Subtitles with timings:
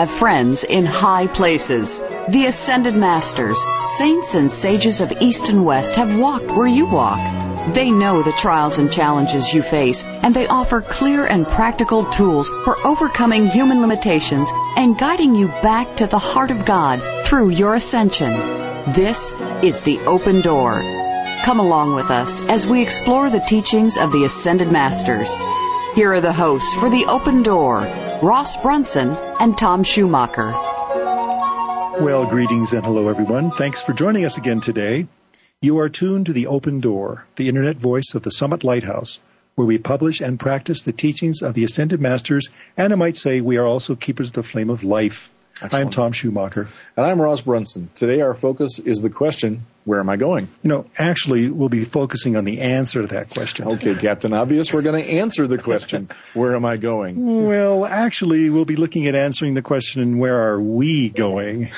[0.00, 2.00] Have friends in high places.
[2.30, 3.62] The Ascended Masters,
[3.98, 7.18] saints and sages of East and West have walked where you walk.
[7.74, 12.48] They know the trials and challenges you face, and they offer clear and practical tools
[12.48, 17.74] for overcoming human limitations and guiding you back to the heart of God through your
[17.74, 18.32] ascension.
[18.94, 20.80] This is the open door.
[21.44, 25.36] Come along with us as we explore the teachings of the Ascended Masters.
[25.94, 30.50] Here are the hosts for the open door, Ross Brunson and Tom Schumacher.
[32.02, 33.50] Well, greetings and hello, everyone.
[33.50, 35.06] Thanks for joining us again today.
[35.62, 39.20] You are tuned to the Open Door, the internet voice of the Summit Lighthouse,
[39.54, 43.40] where we publish and practice the teachings of the Ascended Masters, and I might say
[43.40, 45.30] we are also keepers of the flame of life.
[45.62, 45.86] Excellent.
[45.86, 46.68] I'm Tom Schumacher.
[46.98, 47.88] And I'm Ross Brunson.
[47.94, 50.48] Today our focus is the question, where am I going?
[50.62, 53.66] You know, actually, we'll be focusing on the answer to that question.
[53.66, 57.44] Okay, Captain Obvious, we're going to answer the question, where am I going?
[57.48, 61.72] Well, actually, we'll be looking at answering the question, where are we going?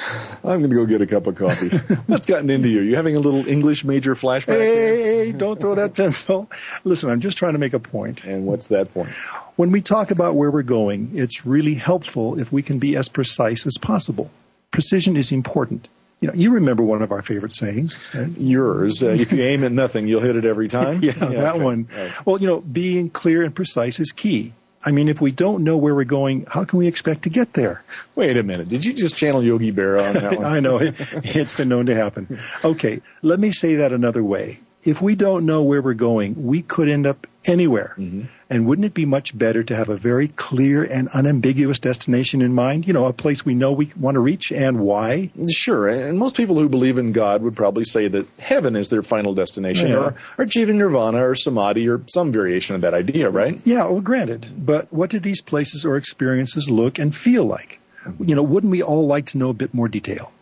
[0.44, 1.74] I'm going to go get a cup of coffee.
[2.06, 2.82] What's gotten into you?
[2.82, 4.60] You having a little English major flashback?
[4.60, 5.24] here?
[5.24, 6.50] Hey, don't throw that pencil.
[6.84, 8.24] Listen, I'm just trying to make a point.
[8.24, 9.08] And what's that point?
[9.56, 13.08] When we talk about where we're going, it's really helpful if we can be as
[13.08, 14.30] precise as possible.
[14.70, 15.88] Precision is important.
[16.22, 17.98] You know, you remember one of our favorite sayings.
[18.14, 18.30] right?
[18.38, 19.02] Yours.
[19.02, 21.02] Uh, if you aim at nothing, you'll hit it every time.
[21.02, 21.62] Yeah, that okay.
[21.62, 21.88] one.
[21.94, 22.26] Right.
[22.26, 24.54] Well, you know, being clear and precise is key.
[24.84, 27.52] I mean, if we don't know where we're going, how can we expect to get
[27.52, 27.82] there?
[28.14, 28.68] Wait a minute.
[28.68, 30.46] Did you just channel Yogi Berra on that one?
[30.46, 30.94] I know it,
[31.24, 32.40] it's been known to happen.
[32.64, 34.60] Okay, let me say that another way.
[34.84, 37.94] If we don't know where we're going, we could end up anywhere.
[37.98, 38.22] Mm-hmm.
[38.50, 42.52] And wouldn't it be much better to have a very clear and unambiguous destination in
[42.52, 42.86] mind?
[42.86, 45.30] You know, a place we know we want to reach and why?
[45.50, 49.02] Sure, and most people who believe in God would probably say that heaven is their
[49.02, 49.96] final destination, Yeah.
[49.96, 53.58] or, or achieving nirvana, or samadhi, or some variation of that idea, right?
[53.66, 54.48] Yeah, well, granted.
[54.54, 57.78] But what do these places or experiences look and feel like?
[58.18, 60.32] You know, wouldn't we all like to know a bit more detail?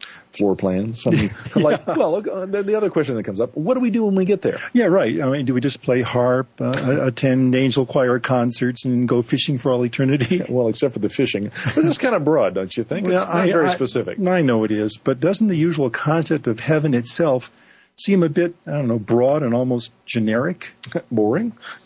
[0.40, 1.28] Floor plan, something
[1.62, 1.86] like.
[1.86, 4.14] Well, look, uh, the, the other question that comes up: What do we do when
[4.14, 4.58] we get there?
[4.72, 5.20] Yeah, right.
[5.20, 9.58] I mean, do we just play harp, uh, attend angel choir concerts, and go fishing
[9.58, 10.42] for all eternity?
[10.50, 13.06] Well, except for the fishing, but it's kind of broad, don't you think?
[13.06, 14.18] it's not very specific.
[14.26, 17.50] I know it is, but doesn't the usual concept of heaven itself
[18.00, 20.72] seem a bit, I don't know, broad and almost generic?
[21.10, 21.52] Boring?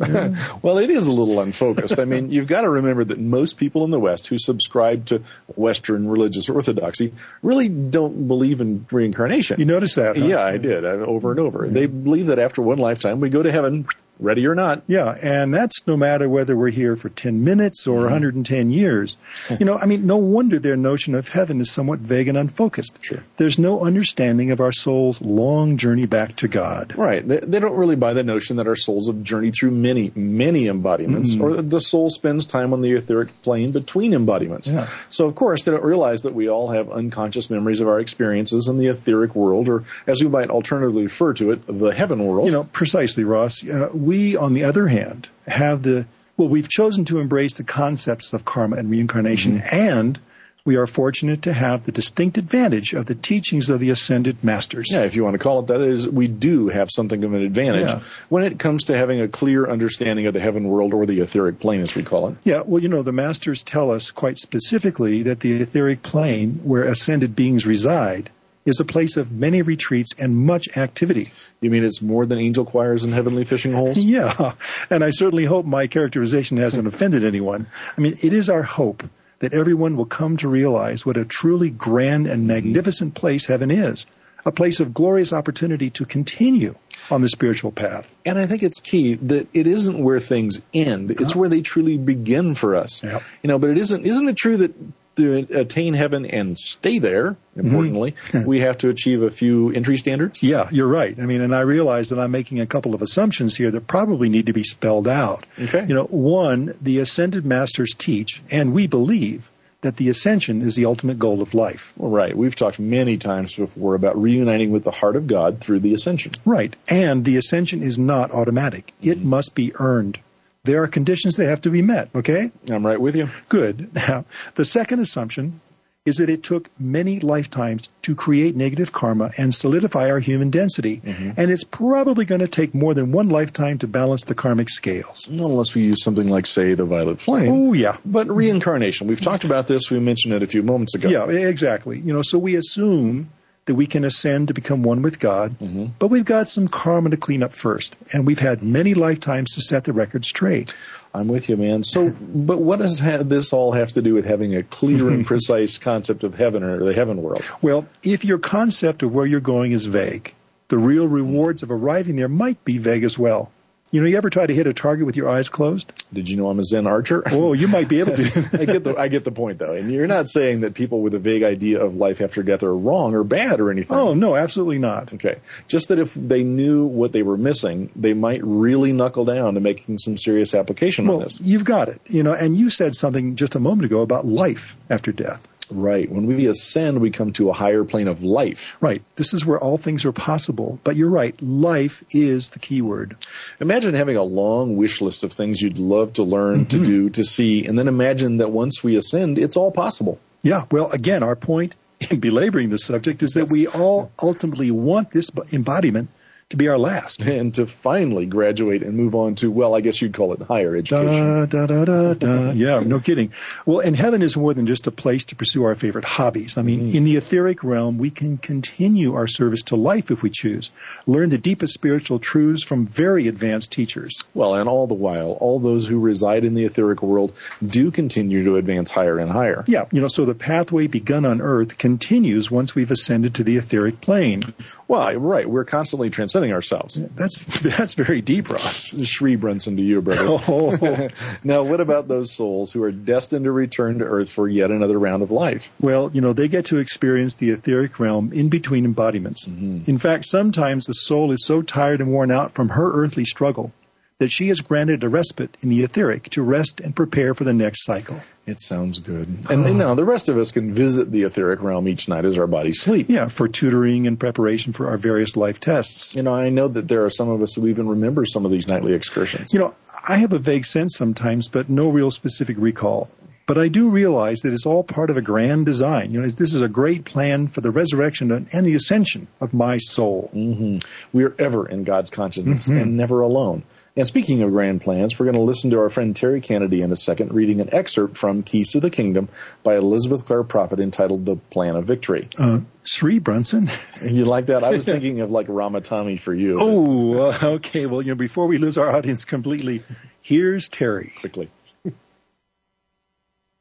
[0.62, 1.98] well, it is a little unfocused.
[1.98, 5.22] I mean, you've got to remember that most people in the West who subscribe to
[5.56, 9.58] Western religious orthodoxy really don't believe in reincarnation.
[9.58, 10.16] You notice that?
[10.16, 10.24] huh?
[10.24, 11.68] Yeah, I did, uh, over and over.
[11.68, 13.86] They believe that after one lifetime we go to heaven,
[14.18, 14.82] ready or not.
[14.86, 19.16] Yeah, and that's no matter whether we're here for 10 minutes or 110 years.
[19.58, 22.98] You know, I mean, no wonder their notion of heaven is somewhat vague and unfocused.
[23.02, 23.22] Sure.
[23.36, 26.94] There's no understanding of our soul's long journey back to God.
[26.96, 27.26] Right.
[27.26, 30.66] They, they don't really buy the notion that our souls have journeyed through many, many
[30.66, 34.68] embodiments, or that the soul spends time on the etheric plane between embodiments.
[34.68, 34.88] Yeah.
[35.08, 38.68] So, of course, they don't realize that we all have unconscious memories of our experiences
[38.68, 42.46] in the etheric world, or as we might alternatively refer to it, the heaven world.
[42.46, 43.66] You know, precisely, Ross.
[43.66, 46.06] Uh, we, on the other hand, have the,
[46.36, 49.74] well, we've chosen to embrace the concepts of karma and reincarnation, mm-hmm.
[49.74, 50.20] and
[50.64, 54.86] we are fortunate to have the distinct advantage of the teachings of the ascended masters.
[54.90, 57.42] Yeah, if you want to call it that, is we do have something of an
[57.42, 58.00] advantage Yeah.
[58.30, 61.60] when it comes to having a clear understanding of the heaven world or the etheric
[61.60, 62.36] plane, as we call it.
[62.44, 66.84] Yeah, well, you know, the masters tell us quite specifically that the etheric plane where
[66.84, 68.30] ascended beings reside
[68.64, 71.30] is a place of many retreats and much activity.
[71.60, 73.98] You mean it's more than angel choirs and heavenly fishing holes?
[74.04, 74.52] Yeah,
[74.90, 77.66] and I certainly hope my characterization hasn't offended anyone.
[77.96, 79.02] I mean, it is our hope
[79.40, 84.06] that everyone will come to realize what a truly grand and magnificent place heaven is.
[84.46, 86.74] A place of glorious opportunity to continue
[87.10, 88.14] on the spiritual path.
[88.26, 91.40] And I think it's key that it isn't where things end; it's uh-huh.
[91.40, 93.02] where they truly begin for us.
[93.02, 93.22] Yep.
[93.42, 94.04] You know, but it isn't.
[94.04, 94.74] Isn't it true that
[95.16, 98.14] to attain heaven and stay there, importantly,
[98.46, 100.42] we have to achieve a few entry standards?
[100.42, 101.18] Yeah, you're right.
[101.18, 104.28] I mean, and I realize that I'm making a couple of assumptions here that probably
[104.28, 105.46] need to be spelled out.
[105.58, 105.84] Okay.
[105.86, 109.50] You know, one, the ascended masters teach, and we believe,
[109.84, 111.92] that the ascension is the ultimate goal of life.
[111.98, 112.34] Right.
[112.34, 116.32] We've talked many times before about reuniting with the heart of God through the ascension.
[116.46, 116.74] Right.
[116.88, 118.94] And the ascension is not automatic.
[119.02, 119.28] It mm-hmm.
[119.28, 120.18] must be earned.
[120.64, 122.50] There are conditions that have to be met, okay?
[122.70, 123.28] I'm right with you.
[123.48, 123.94] Good.
[123.94, 124.24] Now,
[124.54, 125.60] the second assumption
[126.06, 131.00] is that it took many lifetimes to create negative karma and solidify our human density.
[131.00, 131.30] Mm-hmm.
[131.38, 135.28] And it's probably going to take more than one lifetime to balance the karmic scales.
[135.28, 137.50] Unless we use something like, say, the violet flame.
[137.50, 137.96] Oh, yeah.
[138.04, 139.06] But reincarnation.
[139.06, 139.90] We've talked about this.
[139.90, 141.08] We mentioned it a few moments ago.
[141.08, 141.98] Yeah, exactly.
[141.98, 143.30] You know, so we assume
[143.66, 145.86] that we can ascend to become one with God, mm-hmm.
[145.98, 149.62] but we've got some karma to clean up first, and we've had many lifetimes to
[149.62, 150.74] set the record straight.
[151.14, 151.84] I'm with you, man.
[151.84, 155.78] So, but what does this all have to do with having a clear and precise
[155.78, 157.44] concept of heaven or the heaven world?
[157.62, 160.34] Well, if your concept of where you're going is vague,
[160.68, 163.50] the real rewards of arriving there might be vague as well.
[163.94, 165.92] You know, you ever try to hit a target with your eyes closed?
[166.12, 167.22] Did you know I'm a Zen archer?
[167.34, 168.22] Oh, you might be able to.
[168.60, 171.14] I get the I get the point though, and you're not saying that people with
[171.14, 173.96] a vague idea of life after death are wrong or bad or anything.
[173.96, 175.12] Oh no, absolutely not.
[175.14, 175.38] Okay,
[175.68, 179.60] just that if they knew what they were missing, they might really knuckle down to
[179.60, 181.40] making some serious application well, on this.
[181.40, 182.00] You've got it.
[182.06, 185.46] You know, and you said something just a moment ago about life after death.
[185.70, 186.10] Right.
[186.10, 188.76] When we ascend, we come to a higher plane of life.
[188.80, 189.02] Right.
[189.16, 190.78] This is where all things are possible.
[190.84, 191.34] But you're right.
[191.42, 193.16] Life is the key word.
[193.60, 196.78] Imagine having a long wish list of things you'd love to learn, mm-hmm.
[196.78, 200.18] to do, to see, and then imagine that once we ascend, it's all possible.
[200.42, 200.64] Yeah.
[200.70, 201.74] Well, again, our point
[202.10, 203.52] in belaboring the subject is that yes.
[203.52, 206.10] we all ultimately want this embodiment
[206.54, 207.22] to be our last.
[207.34, 210.76] And to finally graduate and move on to, well, I guess you'd call it higher
[210.76, 211.48] education.
[211.48, 213.32] Da, da, da, da, yeah, no kidding.
[213.66, 216.56] Well, and heaven is more than just a place to pursue our favorite hobbies.
[216.56, 216.96] I mean, mm-hmm.
[216.96, 220.70] in the etheric realm, we can continue our service to life if we choose,
[221.06, 224.22] learn the deepest spiritual truths from very advanced teachers.
[224.32, 227.32] Well, and all the while, all those who reside in the etheric world
[227.66, 229.64] do continue to advance higher and higher.
[229.66, 233.56] Yeah, you know, so the pathway begun on earth continues once we've ascended to the
[233.56, 234.42] etheric plane.
[234.86, 235.48] Well, right.
[235.48, 236.94] We're constantly transcending ourselves.
[236.94, 238.94] That's that's very deep, Ross.
[239.06, 240.24] Sri Brunson to you, brother.
[240.46, 241.08] Oh.
[241.42, 244.98] now, what about those souls who are destined to return to Earth for yet another
[244.98, 245.72] round of life?
[245.80, 249.46] Well, you know, they get to experience the etheric realm in between embodiments.
[249.46, 249.90] Mm-hmm.
[249.90, 253.72] In fact, sometimes the soul is so tired and worn out from her earthly struggle
[254.18, 257.52] that she is granted a respite in the etheric to rest and prepare for the
[257.52, 258.16] next cycle.
[258.46, 259.50] It sounds good.
[259.50, 262.46] And, now the rest of us can visit the etheric realm each night as our
[262.46, 263.06] bodies sleep.
[263.08, 266.14] Yeah, for tutoring and preparation for our various life tests.
[266.14, 268.52] You know, I know that there are some of us who even remember some of
[268.52, 269.52] these nightly excursions.
[269.52, 269.74] You know,
[270.06, 273.10] I have a vague sense sometimes, but no real specific recall.
[273.46, 276.12] But I do realize that it's all part of a grand design.
[276.12, 279.76] You know, this is a great plan for the resurrection and the ascension of my
[279.76, 280.30] soul.
[280.32, 280.78] Mm-hmm.
[281.12, 282.78] We are ever in God's consciousness mm-hmm.
[282.78, 283.64] and never alone.
[283.96, 286.90] And speaking of grand plans, we're going to listen to our friend Terry Kennedy in
[286.90, 289.28] a second reading an excerpt from Keys to the Kingdom
[289.62, 292.28] by Elizabeth Clare Prophet entitled The Plan of Victory.
[292.36, 293.70] Uh, Sri Brunson?
[294.02, 294.64] You like that?
[294.64, 296.58] I was thinking of like Ramatami for you.
[296.60, 297.86] Oh, uh, okay.
[297.86, 299.84] Well, you know, before we lose our audience completely,
[300.22, 301.12] here's Terry.
[301.20, 301.50] Quickly.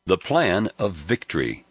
[0.07, 1.63] the Plan of Victory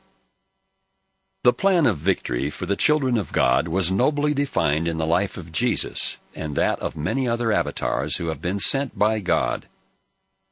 [1.44, 5.36] the plan of victory for the children of God was nobly defined in the life
[5.36, 9.66] of Jesus and that of many other avatars who have been sent by God.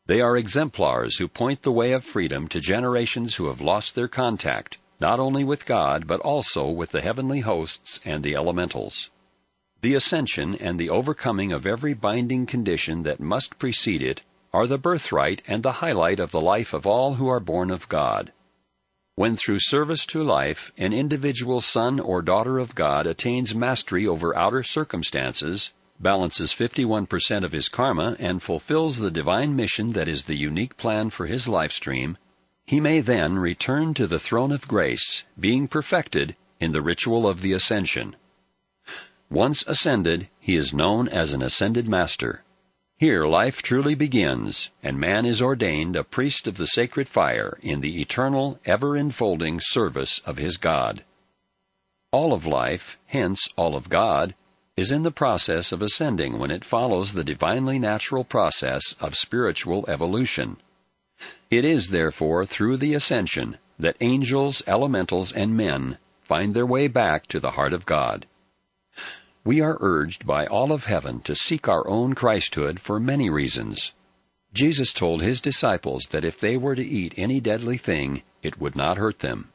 [0.07, 4.09] They are exemplars who point the way of freedom to generations who have lost their
[4.09, 9.11] contact, not only with God, but also with the heavenly hosts and the elementals.
[9.83, 14.23] The ascension and the overcoming of every binding condition that must precede it
[14.53, 17.89] are the birthright and the highlight of the life of all who are born of
[17.89, 18.33] God.
[19.21, 24.35] When through service to life an individual son or daughter of God attains mastery over
[24.35, 30.39] outer circumstances, balances 51% of his karma, and fulfills the divine mission that is the
[30.39, 32.17] unique plan for his life stream,
[32.65, 37.43] he may then return to the throne of grace, being perfected in the ritual of
[37.43, 38.17] the ascension.
[39.29, 42.43] Once ascended, he is known as an ascended master.
[43.01, 47.81] Here life truly begins, and man is ordained a priest of the sacred fire in
[47.81, 51.03] the eternal, ever enfolding service of his God.
[52.13, 54.35] All of life, hence all of God,
[54.77, 59.87] is in the process of ascending when it follows the divinely natural process of spiritual
[59.89, 60.59] evolution.
[61.51, 67.27] It is therefore through the ascension that angels, elementals, and men find their way back
[67.29, 68.27] to the heart of God.
[69.43, 73.93] We are urged by all of heaven to seek our own Christhood for many reasons.
[74.53, 78.77] Jesus told his disciples that if they were to eat any deadly thing, it would
[78.77, 79.51] not hurt them.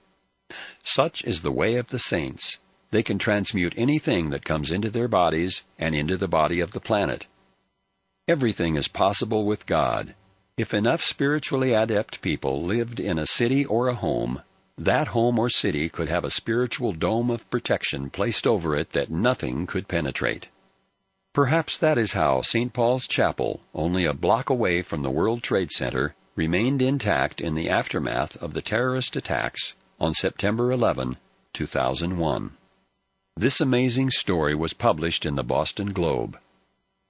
[0.83, 2.57] Such is the way of the saints.
[2.89, 6.79] They can transmute anything that comes into their bodies and into the body of the
[6.79, 7.27] planet.
[8.27, 10.15] Everything is possible with God.
[10.57, 14.41] If enough spiritually adept people lived in a city or a home,
[14.77, 19.09] that home or city could have a spiritual dome of protection placed over it that
[19.09, 20.47] nothing could penetrate.
[21.33, 22.71] Perhaps that is how St.
[22.71, 27.69] Paul's Chapel, only a block away from the World Trade Center, remained intact in the
[27.69, 31.17] aftermath of the terrorist attacks on September 11,
[31.53, 32.51] 2001.
[33.37, 36.37] This amazing story was published in the Boston Globe.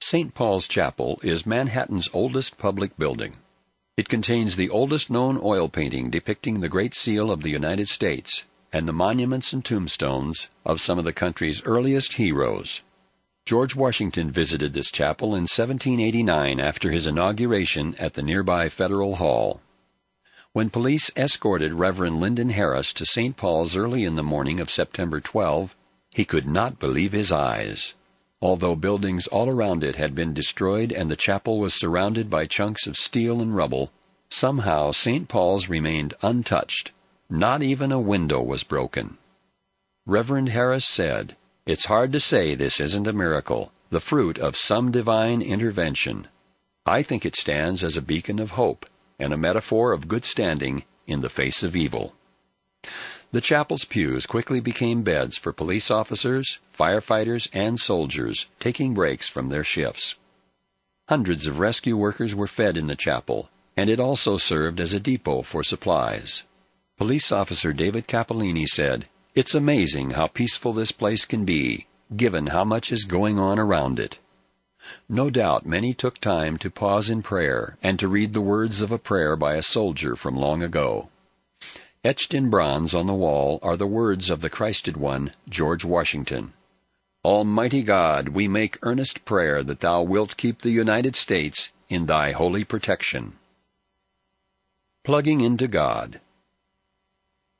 [0.01, 0.33] St.
[0.33, 3.37] Paul's Chapel is Manhattan's oldest public building.
[3.97, 8.43] It contains the oldest known oil painting depicting the Great Seal of the United States
[8.73, 12.81] and the monuments and tombstones of some of the country's earliest heroes.
[13.45, 19.61] George Washington visited this chapel in 1789 after his inauguration at the nearby Federal Hall.
[20.51, 23.37] When police escorted Reverend Lyndon Harris to St.
[23.37, 25.73] Paul's early in the morning of September 12,
[26.11, 27.93] he could not believe his eyes.
[28.47, 32.85] Although buildings all around it had been destroyed and the chapel was surrounded by chunks
[32.85, 33.91] of steel and rubble,
[34.29, 35.27] somehow St.
[35.27, 36.91] Paul's remained untouched.
[37.27, 39.17] Not even a window was broken.
[40.05, 41.35] Reverend Harris said,
[41.65, 46.27] it's hard to say this isn't a miracle, the fruit of some divine intervention.
[46.85, 48.85] I think it stands as a beacon of hope
[49.17, 52.13] and a metaphor of good standing in the face of evil.
[53.35, 59.49] The chapel's pews quickly became beds for police officers, firefighters, and soldiers taking breaks from
[59.49, 60.15] their shifts.
[61.09, 65.01] Hundreds of rescue workers were fed in the chapel, and it also served as a
[65.01, 66.43] depot for supplies.
[66.97, 72.63] Police officer David Cappellini said, it's amazing how peaceful this place can be, given how
[72.63, 74.17] much is going on around it.
[75.09, 78.93] No doubt many took time to pause in prayer and to read the words of
[78.93, 81.09] a prayer by a soldier from long ago.
[82.05, 86.53] Etched in bronze on the wall are the words of the Christed One, George Washington.
[87.23, 92.31] Almighty God, we make earnest prayer that Thou wilt keep the United States in Thy
[92.31, 93.33] holy protection.
[95.03, 96.21] Plugging into God.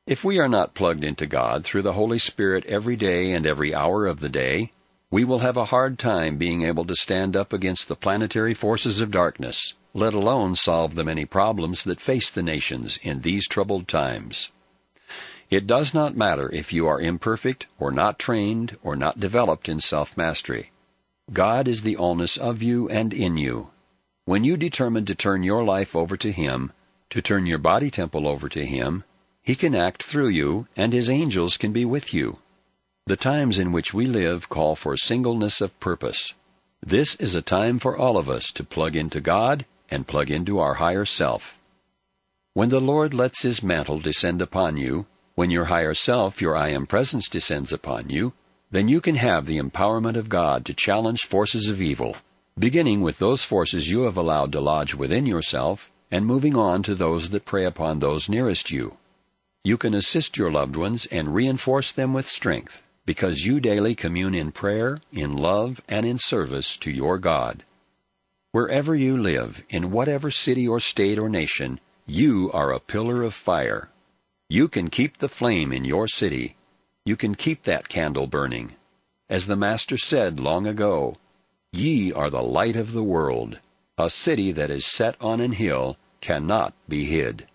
[0.05, 3.73] If we are not plugged into God through the Holy Spirit every day and every
[3.73, 4.71] hour of the day,
[5.15, 8.99] we will have a hard time being able to stand up against the planetary forces
[8.99, 13.87] of darkness, let alone solve the many problems that face the nations in these troubled
[13.87, 14.49] times.
[15.49, 19.79] It does not matter if you are imperfect or not trained or not developed in
[19.79, 20.71] self-mastery.
[21.31, 23.69] God is the allness of you and in you.
[24.25, 26.73] When you determine to turn your life over to Him,
[27.11, 29.05] to turn your body temple over to Him,
[29.43, 32.39] he can act through you, and His angels can be with you.
[33.07, 36.33] The times in which we live call for singleness of purpose.
[36.81, 40.57] This is a time for all of us to plug into God and plug into
[40.57, 41.55] our higher self.
[42.55, 46.69] When the Lord lets His mantle descend upon you, when your higher self, your I
[46.69, 48.33] am presence descends upon you,
[48.71, 52.17] then you can have the empowerment of God to challenge forces of evil,
[52.57, 56.95] beginning with those forces you have allowed to lodge within yourself, and moving on to
[56.95, 58.97] those that prey upon those nearest you.
[59.63, 64.33] You can assist your loved ones and reinforce them with strength because you daily commune
[64.33, 67.63] in prayer, in love, and in service to your God.
[68.51, 73.33] Wherever you live, in whatever city or state or nation, you are a pillar of
[73.33, 73.89] fire.
[74.49, 76.55] You can keep the flame in your city.
[77.03, 78.75] You can keep that candle burning.
[79.29, 81.17] As the Master said long ago,
[81.71, 83.59] Ye are the light of the world.
[83.97, 87.47] A city that is set on an hill cannot be hid.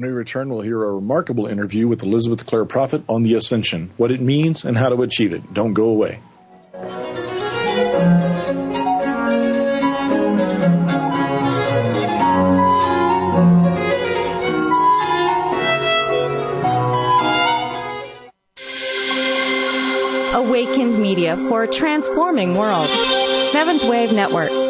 [0.00, 3.90] When we return, we'll hear a remarkable interview with Elizabeth Clare Prophet on the Ascension,
[3.98, 5.52] what it means, and how to achieve it.
[5.52, 6.22] Don't go away.
[20.32, 22.88] Awakened Media for a transforming world.
[23.52, 24.69] Seventh Wave Network.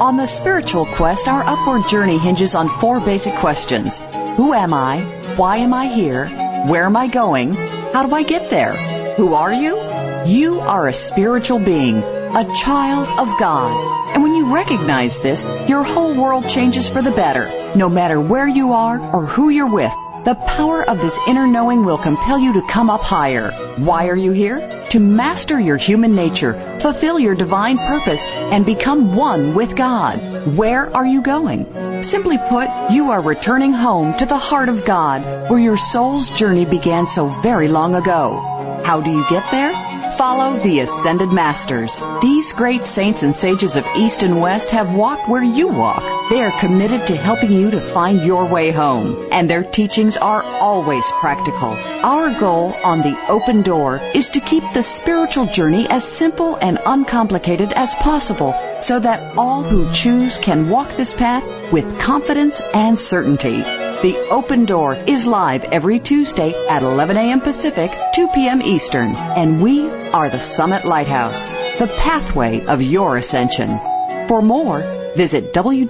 [0.00, 3.98] On the spiritual quest, our upward journey hinges on four basic questions.
[4.38, 5.02] Who am I?
[5.36, 6.26] Why am I here?
[6.66, 7.52] Where am I going?
[7.52, 8.72] How do I get there?
[9.16, 9.78] Who are you?
[10.24, 14.14] You are a spiritual being, a child of God.
[14.14, 17.76] And when you recognize this, your whole world changes for the better.
[17.76, 19.92] No matter where you are or who you're with,
[20.22, 23.52] The power of this inner knowing will compel you to come up higher.
[23.78, 24.86] Why are you here?
[24.90, 30.56] To master your human nature, fulfill your divine purpose, and become one with God.
[30.56, 32.02] Where are you going?
[32.02, 36.66] Simply put, you are returning home to the heart of God, where your soul's journey
[36.66, 38.82] began so very long ago.
[38.84, 39.89] How do you get there?
[40.20, 42.02] Follow the Ascended Masters.
[42.20, 46.02] These great saints and sages of East and West have walked where you walk.
[46.28, 50.42] They are committed to helping you to find your way home, and their teachings are
[50.42, 51.70] always practical.
[52.04, 56.78] Our goal on the open door is to keep the spiritual journey as simple and
[56.84, 62.98] uncomplicated as possible so that all who choose can walk this path with confidence and
[62.98, 63.89] certainty.
[64.02, 67.42] The Open Door is live every Tuesday at 11 a.m.
[67.42, 68.62] Pacific, 2 p.m.
[68.62, 73.78] Eastern, and we are the Summit Lighthouse, the pathway of your ascension.
[74.26, 74.80] For more,
[75.16, 75.84] visit www.tsl.org.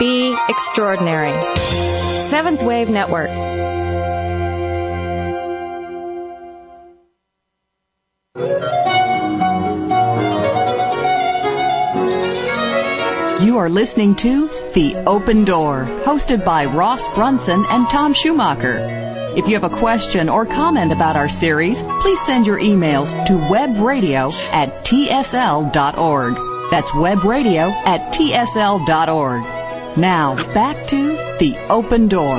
[0.00, 1.54] Be extraordinary.
[1.54, 3.59] Seventh Wave Network.
[13.60, 19.34] Are listening to The Open Door, hosted by Ross Brunson and Tom Schumacher.
[19.36, 23.34] If you have a question or comment about our series, please send your emails to
[23.34, 26.34] webradio at tsl.org.
[26.70, 29.98] That's webradio at tsl.org.
[29.98, 32.38] Now, back to The Open Door.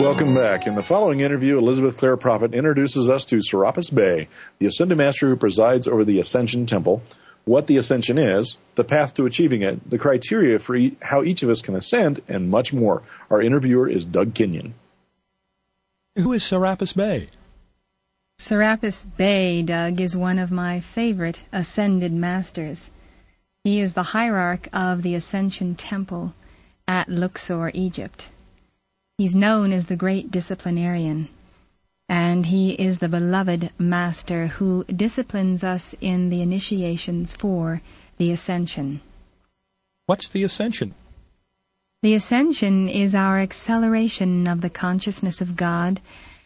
[0.00, 0.66] Welcome back.
[0.66, 4.26] In the following interview, Elizabeth Clare Prophet introduces us to Serapis Bey,
[4.58, 7.00] the Ascended Master who presides over the Ascension Temple,
[7.44, 11.42] what the ascension is, the path to achieving it, the criteria for e- how each
[11.42, 13.02] of us can ascend, and much more.
[13.30, 14.74] Our interviewer is Doug Kenyon.
[16.16, 17.28] Who is Serapis Bey?
[18.38, 22.90] Serapis Bey, Doug, is one of my favorite ascended masters.
[23.62, 26.34] He is the hierarch of the Ascension Temple
[26.86, 28.28] at Luxor, Egypt.
[29.18, 31.28] He's known as the Great Disciplinarian
[32.08, 37.80] and he is the beloved Master who disciplines us in the initiations for
[38.18, 39.00] the Ascension.
[40.06, 40.94] What's the Ascension?
[42.02, 46.00] The Ascension is our acceleration of the consciousness of God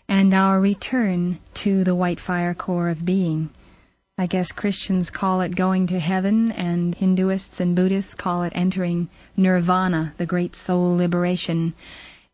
[0.09, 3.51] and our return to the white fire core of being.
[4.16, 9.09] I guess Christians call it going to heaven, and Hinduists and Buddhists call it entering
[9.37, 11.75] nirvana, the great soul liberation.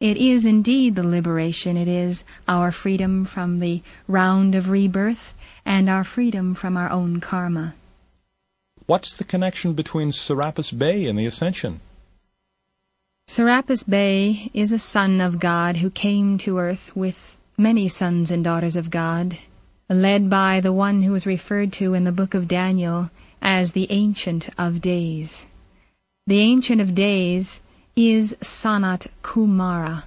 [0.01, 1.77] It is indeed the liberation.
[1.77, 7.21] It is our freedom from the round of rebirth and our freedom from our own
[7.21, 7.75] karma.
[8.87, 11.81] What's the connection between Serapis Bey and the Ascension?
[13.27, 18.45] Serapis Bey is a son of God who came to earth with many sons and
[18.45, 19.39] daughters of God,
[19.89, 23.87] led by the one who is referred to in the book of Daniel as the
[23.91, 25.47] Ancient of Days.
[26.27, 27.61] The Ancient of Days
[27.97, 30.03] is Sanat Kumara,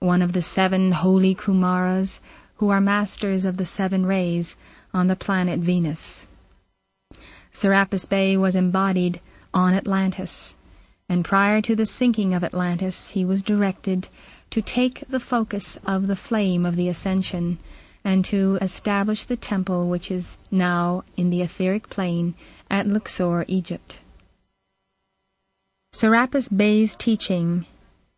[0.00, 2.18] one of the seven holy Kumaras
[2.56, 4.56] who are masters of the seven rays
[4.92, 6.26] on the planet Venus.
[7.52, 9.20] Serapis Bey was embodied
[9.54, 10.52] on Atlantis,
[11.08, 14.08] and prior to the sinking of Atlantis, he was directed
[14.50, 17.58] to take the focus of the flame of the ascension
[18.02, 22.34] and to establish the temple which is now in the etheric plane
[22.68, 23.98] at Luxor, Egypt.
[25.94, 27.66] Serapis Bey's teaching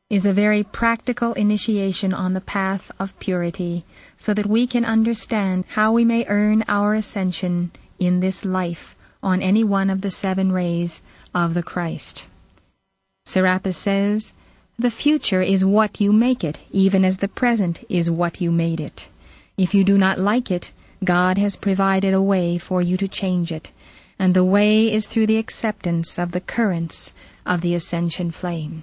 [0.08, 3.84] is a very practical initiation on the path of purity
[4.16, 9.42] so that we can understand how we may earn our ascension in this life on
[9.42, 11.02] any one of the seven rays
[11.34, 12.26] of the Christ.
[13.26, 14.32] Serapis says,
[14.78, 18.80] The future is what you make it, even as the present is what you made
[18.80, 19.08] it.
[19.58, 20.70] If you do not like it,
[21.02, 23.70] God has provided a way for you to change it,
[24.18, 27.10] and the way is through the acceptance of the currents
[27.46, 28.82] of the ascension flame.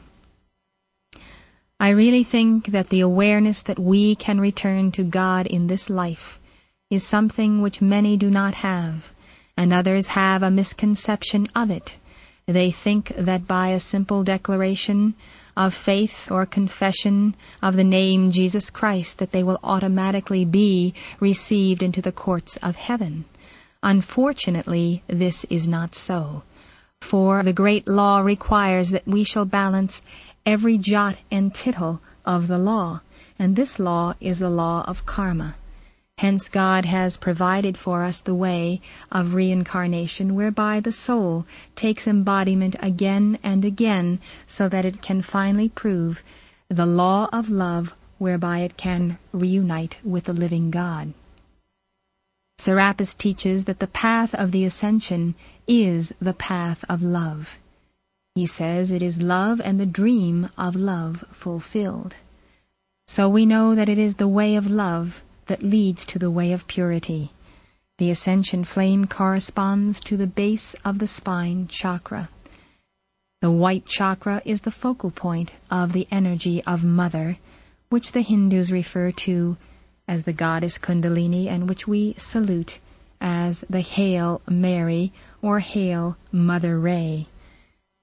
[1.80, 6.39] I really think that the awareness that we can return to God in this life
[6.91, 9.12] is something which many do not have,
[9.58, 11.97] and others have a misconception of it.
[12.45, 15.15] They think that by a simple declaration
[15.56, 21.82] of faith or confession of the name Jesus Christ that they will automatically be received
[21.82, 23.26] into the courts of heaven.
[23.82, 26.43] Unfortunately, this is not so.
[27.02, 30.02] For the great law requires that we shall balance
[30.46, 33.02] every jot and tittle of the law,
[33.38, 35.56] and this law is the law of karma.
[36.18, 42.76] Hence God has provided for us the way of reincarnation whereby the soul takes embodiment
[42.80, 46.24] again and again so that it can finally prove
[46.70, 51.14] the law of love whereby it can reunite with the living God.
[52.62, 55.34] Serapis teaches that the path of the ascension
[55.67, 57.58] is the path of love.
[58.36, 62.13] He says it is love and the dream of love fulfilled.
[63.08, 66.52] So we know that it is the way of love that leads to the way
[66.52, 67.32] of purity.
[67.97, 72.30] The ascension flame corresponds to the base of the spine chakra.
[73.41, 77.39] The white chakra is the focal point of the energy of Mother,
[77.89, 79.58] which the Hindus refer to
[80.12, 82.78] as the goddess Kundalini and which we salute
[83.21, 87.28] as the Hail Mary or Hail Mother Ray.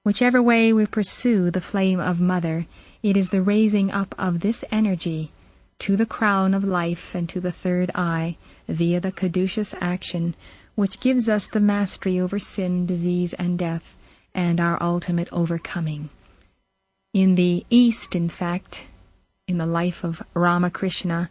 [0.03, 2.65] Whichever way we pursue the flame of Mother,
[3.03, 5.31] it is the raising up of this energy
[5.77, 10.33] to the crown of life and to the third eye via the caduceus action
[10.73, 13.95] which gives us the mastery over sin, disease, and death,
[14.33, 16.09] and our ultimate overcoming.
[17.13, 18.83] In the East, in fact,
[19.47, 21.29] in the life of Ramakrishna,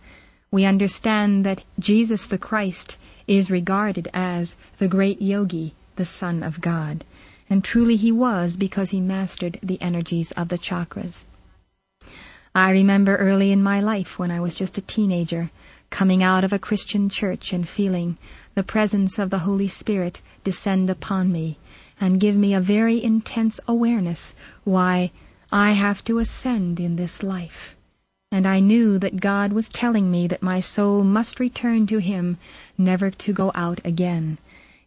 [0.51, 6.61] we understand that Jesus the Christ is regarded as the great yogi, the Son of
[6.61, 7.05] God.
[7.51, 11.25] And truly he was because he mastered the energies of the chakras.
[12.55, 15.51] I remember early in my life when I was just a teenager,
[15.91, 18.17] coming out of a Christian church and feeling
[18.55, 21.59] the presence of the Holy Spirit descend upon me
[22.01, 24.35] and give me a very intense awareness
[24.65, 25.13] why
[25.53, 27.77] I have to ascend in this life
[28.31, 32.37] and I knew that God was telling me that my soul must return to Him,
[32.79, 34.39] never to go out again.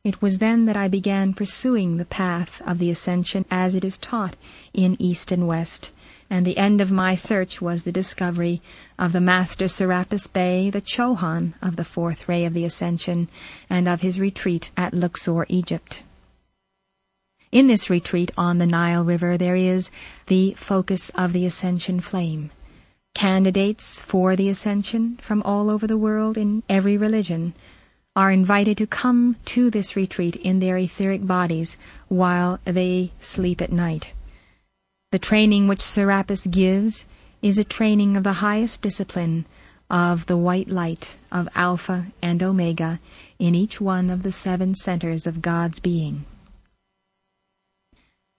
[0.04, 3.98] It was then that I began pursuing the path of the ascension as it is
[3.98, 4.38] taught
[4.74, 5.92] in East and West,
[6.30, 8.62] and the end of my search was the discovery
[8.98, 13.28] of the Master Serapis Bey, the Chohan of the fourth ray of the ascension,
[13.70, 16.04] and of his retreat at Luxor, Egypt.
[17.52, 19.92] In this retreat on the Nile River there is
[20.28, 22.50] the focus of the ascension flame.
[23.14, 27.54] Candidates for the ascension from all over the world in every religion
[28.16, 33.72] are invited to come to this retreat in their etheric bodies while they sleep at
[33.72, 34.14] night.
[35.12, 37.06] The training which Serapis gives
[37.42, 39.46] is a training of the highest discipline
[39.90, 43.00] of the white light of Alpha and Omega
[43.40, 46.26] in each one of the seven centers of God's being.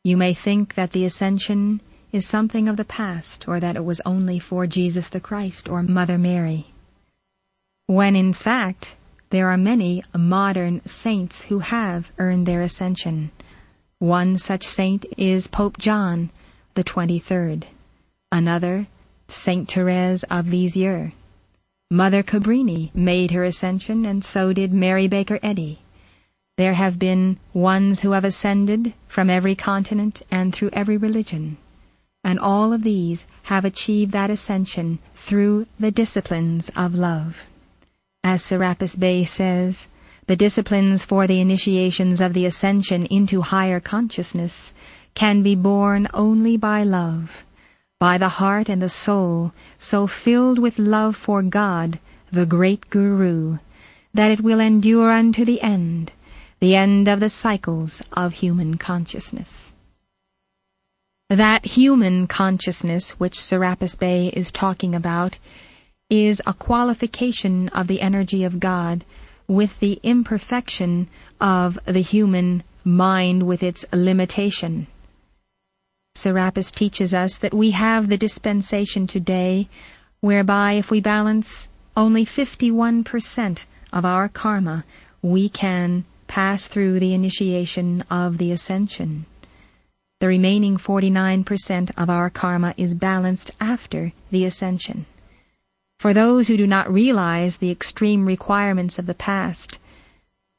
[0.04, 1.80] You may think that the ascension
[2.12, 5.83] is something of the past, or that it was only for Jesus the Christ or
[5.83, 6.66] Mother Mary.
[7.87, 8.94] When in fact,
[9.31, 13.31] there are many modern saints who have earned their ascension.
[13.98, 16.29] One such saint is Pope John
[16.75, 17.64] the 23rd.
[18.31, 18.87] Another,
[19.29, 21.12] Saint Therese of Lisieux.
[21.90, 25.79] Mother Cabrini made her ascension, and so did Mary Baker Eddy.
[26.59, 31.57] There have been ones who have ascended from every continent and through every religion
[32.24, 37.46] and all of these have achieved that ascension through the disciplines of love.
[38.22, 39.88] As Serapis Bey says,
[40.26, 44.72] the disciplines for the initiations of the ascension into higher consciousness
[45.14, 47.44] can be borne only by love,
[47.98, 51.98] by the heart and the soul so filled with love for God,
[52.30, 53.58] the great Guru,
[54.14, 56.12] that it will endure unto the end,
[56.61, 59.71] the end of the cycles of human consciousness.
[61.32, 65.38] That human consciousness which Serapis Bey is talking about
[66.10, 69.02] is a qualification of the energy of God
[69.48, 71.08] with the imperfection
[71.40, 74.86] of the human mind with its limitation.
[76.16, 79.70] Serapis teaches us that we have the dispensation today
[80.20, 81.66] whereby if we balance
[81.96, 84.84] only 51% of our karma,
[85.22, 89.24] we can pass through the initiation of the ascension.
[90.22, 95.04] The remaining 49% of our karma is balanced after the ascension.
[95.98, 99.80] For those who do not realize the extreme requirements of the past,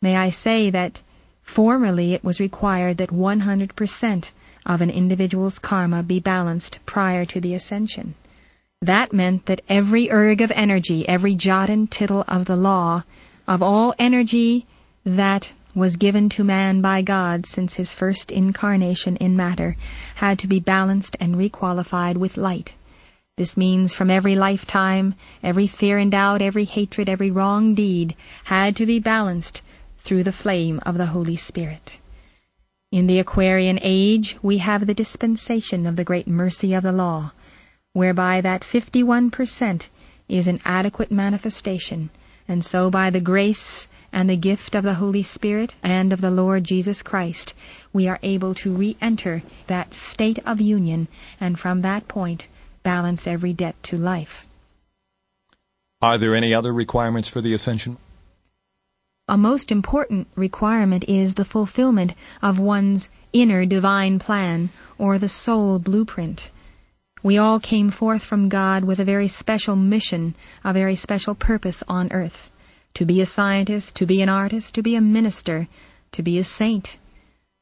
[0.01, 1.01] may I say that
[1.43, 4.31] formerly it was required that 100%
[4.65, 8.15] of an individual's karma be balanced prior to the ascension.
[8.81, 13.05] That meant that every erg of energy, every jot and tittle of the law,
[13.47, 14.65] of all energy
[15.05, 19.75] that was given to man by God since his first incarnation in matter
[20.15, 22.73] had to be balanced and requalified with light.
[23.35, 28.75] This means from every lifetime, every fear and doubt, every hatred, every wrong deed had
[28.75, 29.63] to be balanced
[29.99, 31.97] through the flame of the Holy Spirit.
[32.91, 37.31] In the Aquarian age, we have the dispensation of the great mercy of the law,
[37.93, 39.87] whereby that 51%
[40.29, 42.11] is an adequate manifestation,
[42.47, 46.31] and so by the grace and the gift of the Holy Spirit and of the
[46.31, 47.53] Lord Jesus Christ,
[47.91, 51.07] we are able to re-enter that state of union
[51.41, 52.47] and from that point
[52.83, 54.45] balance every debt to life.
[56.01, 57.97] Are there any other requirements for the ascension?
[59.27, 65.79] A most important requirement is the fulfillment of one's inner divine plan, or the soul
[65.79, 66.51] blueprint.
[67.23, 71.81] We all came forth from God with a very special mission, a very special purpose
[71.87, 72.51] on earth.
[72.95, 75.67] To be a scientist, to be an artist, to be a minister,
[76.11, 76.97] to be a saint.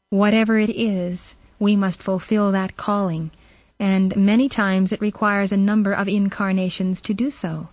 [0.09, 3.31] Whatever it is, we must fulfill that calling,
[3.79, 7.69] and many times it requires a number of incarnations to do so.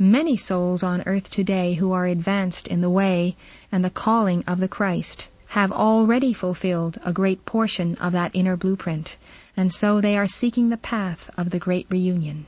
[0.00, 3.36] Many souls on earth today who are advanced in the way
[3.72, 8.56] and the calling of the Christ have already fulfilled a great portion of that inner
[8.56, 9.16] blueprint
[9.56, 12.46] and so they are seeking the path of the great reunion.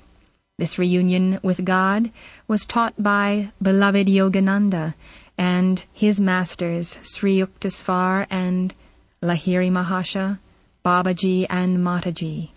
[0.61, 2.11] This reunion with God
[2.47, 4.93] was taught by beloved Yogananda
[5.39, 8.75] and his masters Sri Yukteswar and
[9.23, 10.39] Lahiri Mahasaya,
[10.85, 12.51] Babaji and Mataji.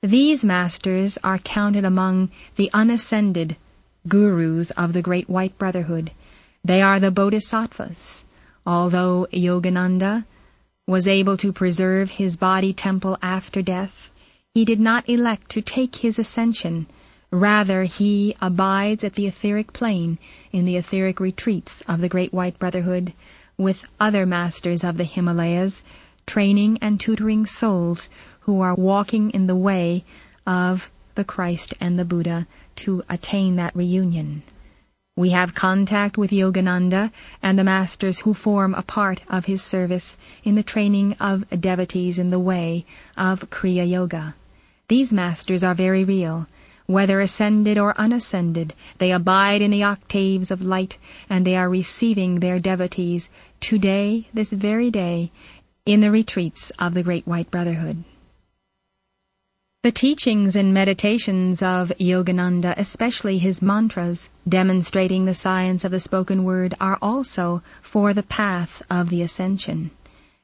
[0.00, 3.56] These masters are counted among the unascended
[4.06, 6.12] gurus of the Great White Brotherhood.
[6.64, 8.24] They are the bodhisattvas.
[8.64, 10.24] Although Yogananda
[10.86, 14.12] was able to preserve his body temple after death,
[14.54, 16.86] he did not elect to take his ascension.
[17.30, 20.18] Rather, he abides at the etheric plane
[20.50, 23.12] in the etheric retreats of the Great White Brotherhood
[23.58, 25.82] with other masters of the Himalayas,
[26.26, 28.08] training and tutoring souls
[28.40, 30.04] who are walking in the way
[30.46, 34.42] of the Christ and the Buddha to attain that reunion.
[35.14, 37.10] We have contact with Yogananda
[37.42, 42.18] and the masters who form a part of his service in the training of devotees
[42.18, 42.86] in the way
[43.16, 44.34] of Kriya Yoga.
[44.88, 46.46] These masters are very real.
[46.88, 50.96] Whether ascended or unascended, they abide in the octaves of light
[51.28, 53.28] and they are receiving their devotees
[53.60, 55.30] today, this very day,
[55.84, 58.04] in the retreats of the Great White Brotherhood.
[59.82, 66.42] The teachings and meditations of Yogananda, especially his mantras, demonstrating the science of the spoken
[66.42, 69.90] word, are also for the path of the ascension.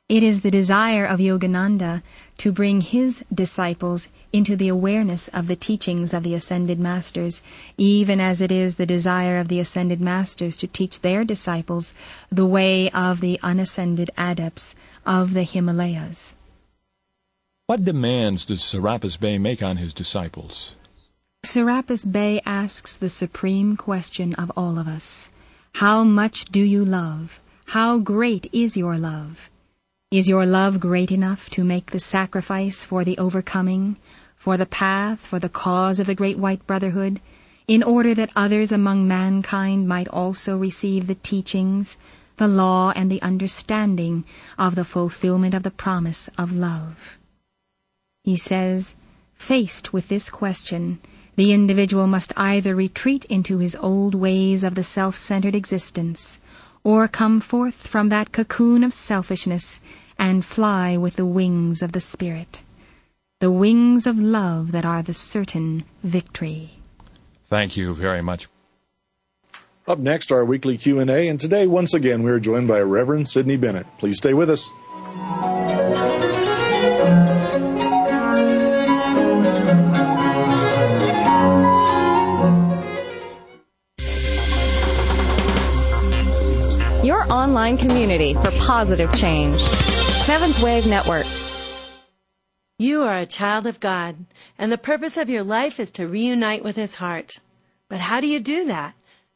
[0.07, 2.03] It is the desire of Yogananda
[2.37, 7.41] to bring his disciples into the awareness of the teachings of the ascended masters,
[7.79, 11.95] even as it is the desire of the ascended masters to teach their disciples
[12.31, 14.75] the way of the unascended adepts
[15.07, 16.35] of the Himalayas.
[17.67, 20.77] What demands does Serapis Bey make on his disciples?
[21.45, 25.31] Serapis Bey asks the supreme question of all of us.
[25.73, 27.41] How much do you love?
[27.65, 29.49] How great is your love?
[30.15, 33.97] Is your love great enough to make the sacrifice for the overcoming,
[34.37, 37.21] for the path, for the cause of the great white brotherhood,
[37.67, 41.97] in order that others among mankind might also receive the teachings,
[42.37, 44.25] the law, and the understanding
[44.57, 47.19] of the fulfillment of the promise of love?
[48.23, 48.95] He says,
[49.35, 51.01] faced with this question,
[51.35, 56.39] the individual must either retreat into his old ways of the self-centered existence,
[56.85, 59.81] or come forth from that cocoon of selfishness
[60.19, 62.63] and fly with the wings of the Spirit,
[63.41, 66.71] the wings of love that are the certain victory.
[67.47, 68.49] Thank you very much.
[69.87, 73.59] Up next, our weekly Q&A, and today, once again, we are joined by Reverend Sidney
[73.59, 73.87] Bennett.
[73.99, 74.71] Please stay with us.
[87.05, 89.61] Your online community for positive change.
[90.27, 91.27] Seventh Wave Network.
[92.79, 94.17] You are a child of God,
[94.59, 97.39] and the purpose of your life is to reunite with His heart.
[97.91, 98.95] But how do you do that?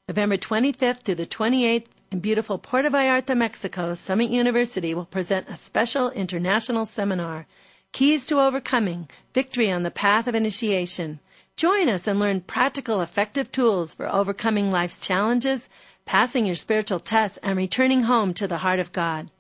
[0.09, 5.57] November 25th through the 28th in beautiful Puerto Vallarta, Mexico, Summit University will present a
[5.57, 7.47] special international seminar,
[7.93, 11.21] Keys to Overcoming, Victory on the Path of Initiation.
[11.57, 15.69] Join us and learn practical, effective tools for overcoming life's challenges
[16.09, 19.31] passing your spiritual tests, and returning home to the heart of God.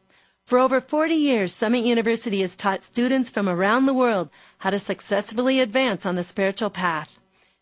[0.49, 4.79] For over 40 years, Summit University has taught students from around the world how to
[4.79, 7.11] successfully advance on the spiritual path.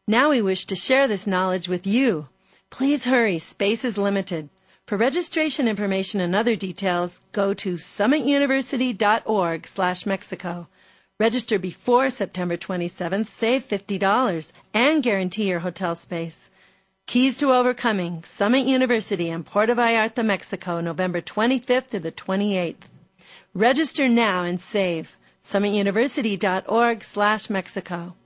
[0.06, 2.28] Now we wish to share this knowledge with you.
[2.70, 4.48] Please hurry, space is limited.
[4.86, 10.68] For registration information and other details, go to summituniversity.org/mexico.
[11.18, 16.48] Register before September 27th, save $50, and guarantee your hotel space.
[17.06, 22.82] Keys to Overcoming, Summit University in Puerto Vallarta, Mexico, November 25th to the 28th.
[23.54, 25.16] Register now and save.
[25.44, 28.16] SummitUniversity.org slash Mexico.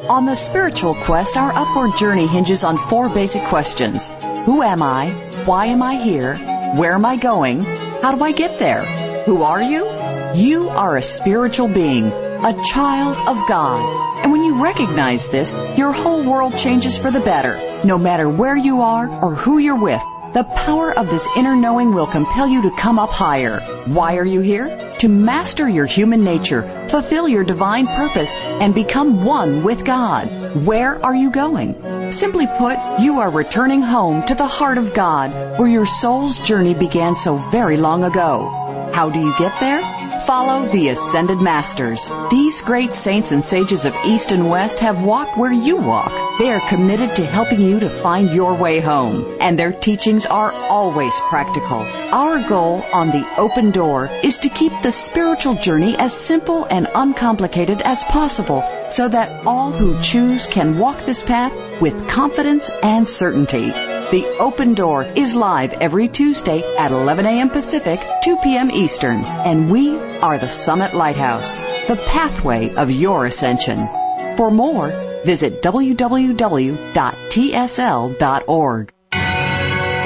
[0.00, 4.08] On the spiritual quest, our upward journey hinges on four basic questions.
[4.46, 5.10] Who am I?
[5.44, 6.34] Why am I here?
[6.74, 7.62] Where am I going?
[7.62, 8.82] How do I get there?
[9.26, 9.88] Who are you?
[10.34, 14.13] You are a spiritual being, a child of God.
[14.24, 18.56] And when you recognize this, your whole world changes for the better, no matter where
[18.56, 20.00] you are or who you're with.
[20.32, 23.60] The power of this inner knowing will compel you to come up higher.
[23.84, 24.94] Why are you here?
[25.00, 30.56] To master your human nature, fulfill your divine purpose, and become one with God.
[30.64, 32.10] Where are you going?
[32.10, 36.72] Simply put, you are returning home to the heart of God, where your soul's journey
[36.72, 38.90] began so very long ago.
[38.94, 39.82] How do you get there?
[40.26, 42.10] Follow the Ascended Masters.
[42.30, 46.10] These great saints and sages of East and West have walked where you walk.
[46.38, 50.50] They are committed to helping you to find your way home, and their teachings are
[50.50, 51.86] always practical.
[52.12, 56.88] Our goal on the open door is to keep the spiritual journey as simple and
[56.94, 63.08] uncomplicated as possible so that all who choose can walk this path with confidence and
[63.08, 63.70] certainty.
[63.70, 67.50] The Open Door is live every Tuesday at 11 a.m.
[67.50, 68.70] Pacific, 2 p.m.
[68.70, 73.88] Eastern, and we are the Summit Lighthouse, the pathway of your ascension.
[74.36, 74.88] For more,
[75.24, 76.04] visit www.tsl.org.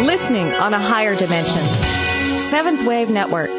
[0.00, 1.62] Listening on a higher dimension.
[2.50, 3.50] Seventh Wave Network.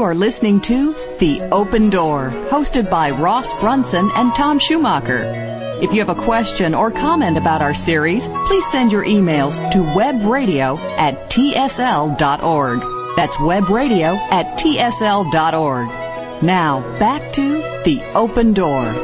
[0.00, 5.78] You are listening to The Open Door, hosted by Ross Brunson and Tom Schumacher.
[5.82, 9.78] If you have a question or comment about our series, please send your emails to
[9.80, 12.80] webradio at tsl.org.
[13.14, 16.42] That's webradio at tsl.org.
[16.42, 18.94] Now, back to The Open Door.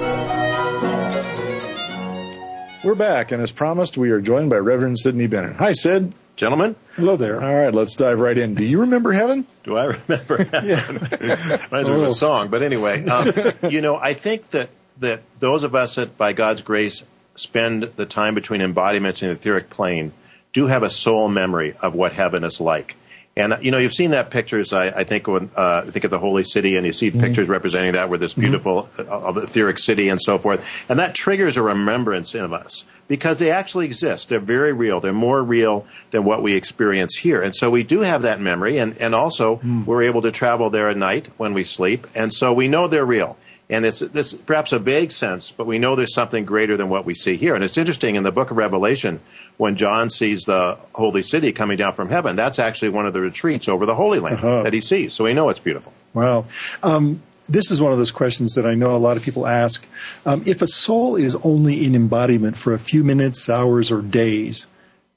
[2.82, 5.56] We're back, and as promised, we are joined by Reverend Sidney Bennett.
[5.56, 6.14] Hi, Sid.
[6.36, 6.76] Gentlemen.
[6.94, 7.42] Hello there.
[7.42, 8.54] All right, let's dive right in.
[8.54, 9.46] Do you remember heaven?
[9.64, 11.08] Do I remember heaven?
[11.22, 11.66] yeah.
[11.70, 12.50] Reminds me of a song.
[12.50, 13.32] But anyway, um,
[13.70, 14.68] you know, I think that,
[14.98, 17.02] that those of us that, by God's grace,
[17.36, 20.12] spend the time between embodiments in the etheric plane
[20.52, 22.96] do have a soul memory of what heaven is like.
[23.38, 24.72] And you know, you've seen that pictures.
[24.72, 27.20] I, I think when uh, I think of the holy city, and you see mm-hmm.
[27.20, 29.38] pictures representing that with this beautiful mm-hmm.
[29.38, 33.50] uh, etheric city and so forth, and that triggers a remembrance in us because they
[33.50, 34.30] actually exist.
[34.30, 35.00] They're very real.
[35.00, 38.78] They're more real than what we experience here, and so we do have that memory,
[38.78, 39.84] and and also mm.
[39.84, 43.04] we're able to travel there at night when we sleep, and so we know they're
[43.04, 43.36] real.
[43.68, 47.04] And it's this perhaps a vague sense, but we know there's something greater than what
[47.04, 47.56] we see here.
[47.56, 49.20] And it's interesting in the book of Revelation
[49.56, 52.36] when John sees the holy city coming down from heaven.
[52.36, 54.62] That's actually one of the retreats over the Holy Land uh-huh.
[54.62, 55.14] that he sees.
[55.14, 55.92] So we know it's beautiful.
[56.14, 56.44] Wow.
[56.80, 59.84] Um, this is one of those questions that I know a lot of people ask.
[60.24, 64.68] Um, if a soul is only in embodiment for a few minutes, hours, or days,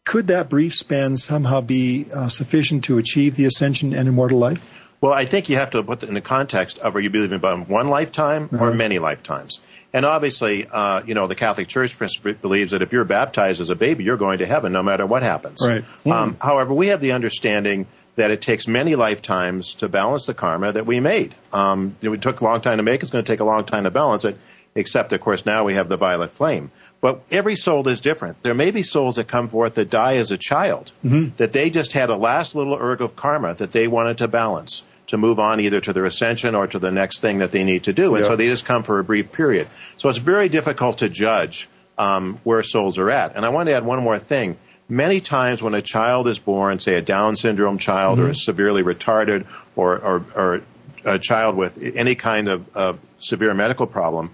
[0.06, 4.88] could that brief span somehow be uh, sufficient to achieve the ascension and immortal life?
[5.02, 7.38] Well, I think you have to put it in the context of are you believing
[7.38, 8.74] about one lifetime or uh-huh.
[8.74, 9.62] many lifetimes?
[9.94, 11.98] And obviously, uh, you know, the Catholic Church
[12.42, 15.24] believes that if you're baptized as a baby, you're going to heaven no matter what
[15.24, 15.66] happens.
[15.66, 15.84] Right.
[16.04, 16.12] Mm.
[16.12, 20.74] Um, however, we have the understanding that it takes many lifetimes to balance the karma
[20.74, 21.34] that we made.
[21.54, 23.02] Um, it took a long time to make.
[23.02, 24.38] It's going to take a long time to balance it.
[24.80, 26.72] Except, of course, now we have the violet flame.
[27.02, 28.42] But every soul is different.
[28.44, 31.36] There may be souls that come forth that die as a child, mm-hmm.
[31.38, 34.84] that they just had a last little erg of karma that they wanted to balance
[35.08, 37.84] to move on either to their ascension or to the next thing that they need
[37.84, 38.16] to do.
[38.16, 38.30] And yeah.
[38.30, 39.68] so they just come for a brief period.
[39.98, 43.36] So it's very difficult to judge um, where souls are at.
[43.36, 44.58] And I want to add one more thing.
[44.88, 48.28] Many times when a child is born, say a Down syndrome child mm-hmm.
[48.28, 50.62] or a severely retarded or, or, or,
[51.06, 54.32] a child with any kind of, of severe medical problem,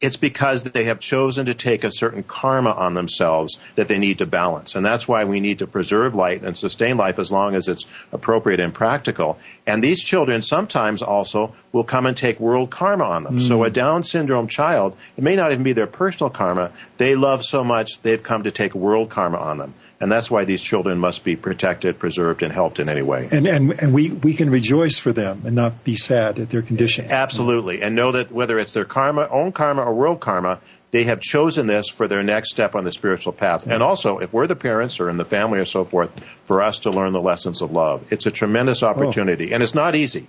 [0.00, 4.18] it's because they have chosen to take a certain karma on themselves that they need
[4.18, 4.76] to balance.
[4.76, 7.84] And that's why we need to preserve light and sustain life as long as it's
[8.12, 9.38] appropriate and practical.
[9.66, 13.38] And these children sometimes also will come and take world karma on them.
[13.38, 13.48] Mm.
[13.48, 17.44] So a Down syndrome child, it may not even be their personal karma, they love
[17.44, 19.74] so much they've come to take world karma on them.
[20.00, 23.28] And that's why these children must be protected, preserved, and helped in any way.
[23.32, 26.62] And, and, and we, we can rejoice for them and not be sad at their
[26.62, 27.06] condition.
[27.10, 27.82] Absolutely.
[27.82, 30.60] And know that whether it's their karma, own karma, or world karma,
[30.92, 33.66] they have chosen this for their next step on the spiritual path.
[33.66, 36.80] And also, if we're the parents or in the family or so forth, for us
[36.80, 38.12] to learn the lessons of love.
[38.12, 38.88] It's a tremendous oh.
[38.88, 39.50] opportunity.
[39.50, 39.54] Oh.
[39.54, 40.28] And it's not easy.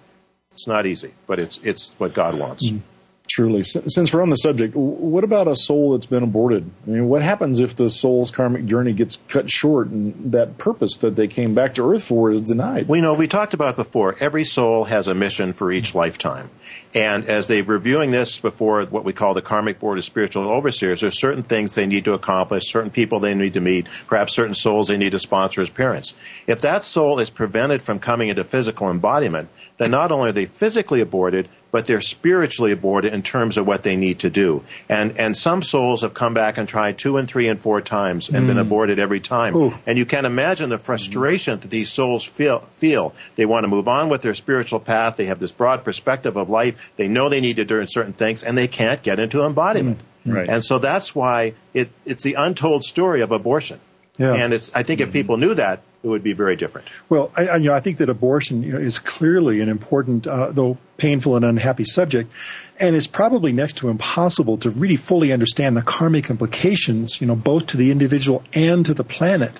[0.53, 2.69] It's not easy, but it's, it's what God wants.
[2.69, 2.81] Mm.
[3.29, 3.63] Truly.
[3.63, 6.69] Since we're on the subject, what about a soul that's been aborted?
[6.87, 10.97] I mean, what happens if the soul's karmic journey gets cut short and that purpose
[10.97, 12.87] that they came back to earth for is denied?
[12.87, 16.49] We know, we talked about before, every soul has a mission for each lifetime.
[16.95, 21.01] And as they're reviewing this before what we call the karmic board of spiritual overseers,
[21.01, 24.55] there's certain things they need to accomplish, certain people they need to meet, perhaps certain
[24.55, 26.15] souls they need to sponsor as parents.
[26.47, 29.49] If that soul is prevented from coming into physical embodiment,
[29.79, 33.81] then not only are they physically aborted, but they're spiritually aborted in terms of what
[33.81, 34.63] they need to do.
[34.89, 38.29] And and some souls have come back and tried two and three and four times
[38.29, 38.47] and mm.
[38.47, 39.55] been aborted every time.
[39.55, 39.73] Ooh.
[39.87, 43.13] And you can imagine the frustration that these souls feel feel.
[43.35, 45.15] They want to move on with their spiritual path.
[45.15, 46.91] They have this broad perspective of life.
[46.97, 49.99] They know they need to do certain things and they can't get into embodiment.
[49.99, 50.03] Mm.
[50.25, 50.49] Right.
[50.49, 53.79] And so that's why it, it's the untold story of abortion.
[54.19, 54.33] Yeah.
[54.33, 56.87] And it's, I think if people knew that, it would be very different.
[57.07, 60.51] Well, I, you know, I think that abortion you know, is clearly an important, uh,
[60.51, 62.31] though painful and unhappy subject,
[62.79, 67.35] and it's probably next to impossible to really fully understand the karmic implications, you know,
[67.35, 69.59] both to the individual and to the planet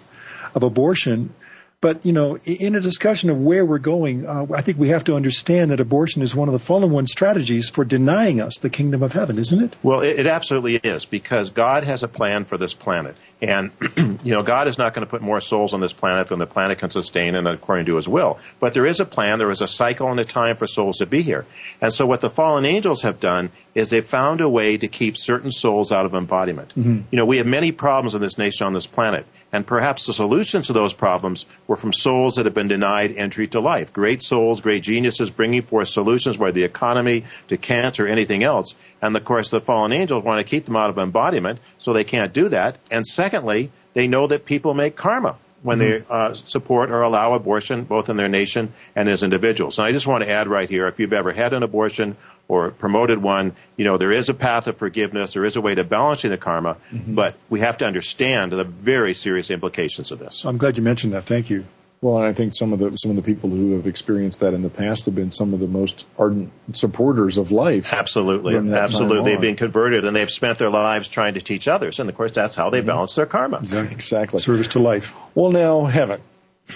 [0.54, 1.34] of abortion
[1.82, 5.06] but, you know, in a discussion of where we're going, uh, I think we have
[5.06, 8.70] to understand that abortion is one of the fallen one strategies for denying us the
[8.70, 9.76] kingdom of heaven, isn't it?
[9.82, 13.16] Well, it, it absolutely is because God has a plan for this planet.
[13.42, 16.40] And, you know, God is not going to put more souls on this planet than
[16.40, 18.40] the planet can sustain and according to his will.
[18.60, 21.06] But there is a plan, there is a cycle and a time for souls to
[21.06, 21.46] be here.
[21.80, 25.18] And so what the fallen angels have done is they've found a way to keep
[25.18, 26.72] certain souls out of embodiment.
[26.72, 27.02] Mm-hmm.
[27.10, 29.26] You know, we have many problems in this nation on this planet.
[29.52, 33.48] And perhaps the solutions to those problems were from souls that have been denied entry
[33.50, 33.92] to life.
[33.92, 38.76] Great souls, great geniuses bringing forth solutions, whether the economy, to cancer, anything else.
[39.02, 42.04] And of course, the fallen angels want to keep them out of embodiment, so they
[42.04, 42.78] can't do that.
[42.92, 46.08] And secondly, they know that people make karma when mm-hmm.
[46.08, 49.78] they uh, support or allow abortion, both in their nation and as individuals.
[49.78, 52.18] And I just want to add right here, if you've ever had an abortion
[52.50, 55.76] or promoted one, you know, there is a path of forgiveness, there is a way
[55.76, 57.16] to balancing the karma, mm-hmm.
[57.16, 60.44] but we have to understand the very serious implications of this.
[60.44, 61.24] I'm glad you mentioned that.
[61.24, 61.66] Thank you.
[62.02, 64.54] Well, and I think some of the some of the people who have experienced that
[64.54, 67.94] in the past have been some of the most ardent supporters of life.
[67.94, 69.32] Absolutely, absolutely.
[69.32, 72.32] They've been converted and they've spent their lives trying to teach others, and of course,
[72.32, 72.88] that's how they mm-hmm.
[72.88, 73.58] balance their karma.
[73.60, 74.40] Exactly.
[74.40, 75.14] Service to life.
[75.36, 76.22] Well, now heaven,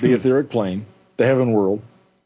[0.01, 1.81] the etheric plane, the heaven world.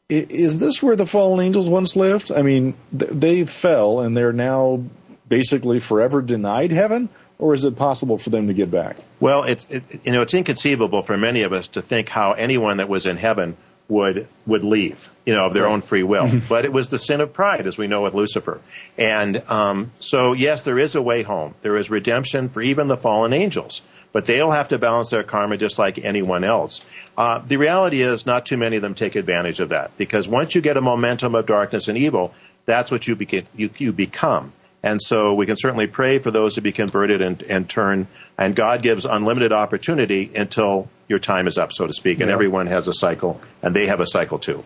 [0.09, 2.31] Is this where the fallen angels once lived?
[2.31, 4.83] I mean, they fell and they're now
[5.27, 8.95] basically forever denied heaven, or is it possible for them to get back?
[9.19, 12.77] Well, it's it, you know it's inconceivable for many of us to think how anyone
[12.77, 13.57] that was in heaven
[13.89, 15.73] would would leave, you know, of their right.
[15.73, 16.29] own free will.
[16.49, 18.61] but it was the sin of pride, as we know with Lucifer.
[18.97, 21.53] And um, so, yes, there is a way home.
[21.61, 23.81] There is redemption for even the fallen angels,
[24.17, 26.83] but they'll have to balance their karma just like anyone else.
[27.15, 30.55] Uh, the reality is, not too many of them take advantage of that because once
[30.55, 32.33] you get a momentum of darkness and evil,
[32.65, 34.53] that's what you, beca- you, you become.
[34.81, 38.07] And so we can certainly pray for those to be converted and, and turn.
[38.39, 42.19] And God gives unlimited opportunity until your time is up, so to speak.
[42.19, 42.33] And yeah.
[42.33, 44.63] everyone has a cycle, and they have a cycle too.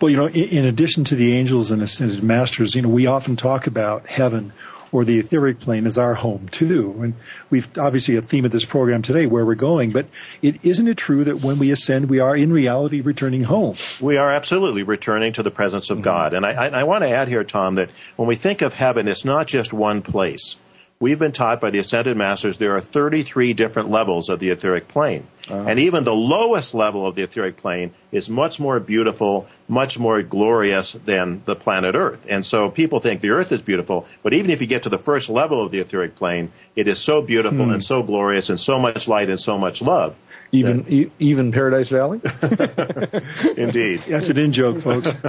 [0.00, 3.04] Well, you know, in, in addition to the angels and ascended masters, you know, we
[3.04, 4.54] often talk about heaven
[4.94, 6.94] or the etheric plane is our home too.
[7.02, 7.14] And
[7.50, 10.06] we've obviously a theme of this program today where we're going, but
[10.40, 13.74] it isn't it true that when we ascend, we are in reality returning home?
[14.00, 16.04] We are absolutely returning to the presence of mm-hmm.
[16.04, 16.32] God.
[16.34, 19.08] And I, I, I want to add here, Tom, that when we think of heaven,
[19.08, 20.56] it's not just one place.
[21.00, 24.86] We've been taught by the Ascended Masters there are 33 different levels of the etheric
[24.86, 25.26] plane.
[25.50, 25.64] Uh-huh.
[25.68, 30.22] And even the lowest level of the etheric plane is much more beautiful, much more
[30.22, 32.26] glorious than the planet Earth.
[32.30, 34.98] And so people think the Earth is beautiful, but even if you get to the
[34.98, 37.72] first level of the etheric plane, it is so beautiful hmm.
[37.72, 40.14] and so glorious and so much light and so much love.
[40.52, 42.20] Even that, even Paradise Valley?
[43.56, 44.02] Indeed.
[44.08, 45.12] That's an in joke, folks.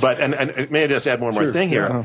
[0.00, 1.42] but, and, and may I just add one sure.
[1.42, 1.88] more thing here?
[1.88, 2.04] Yeah.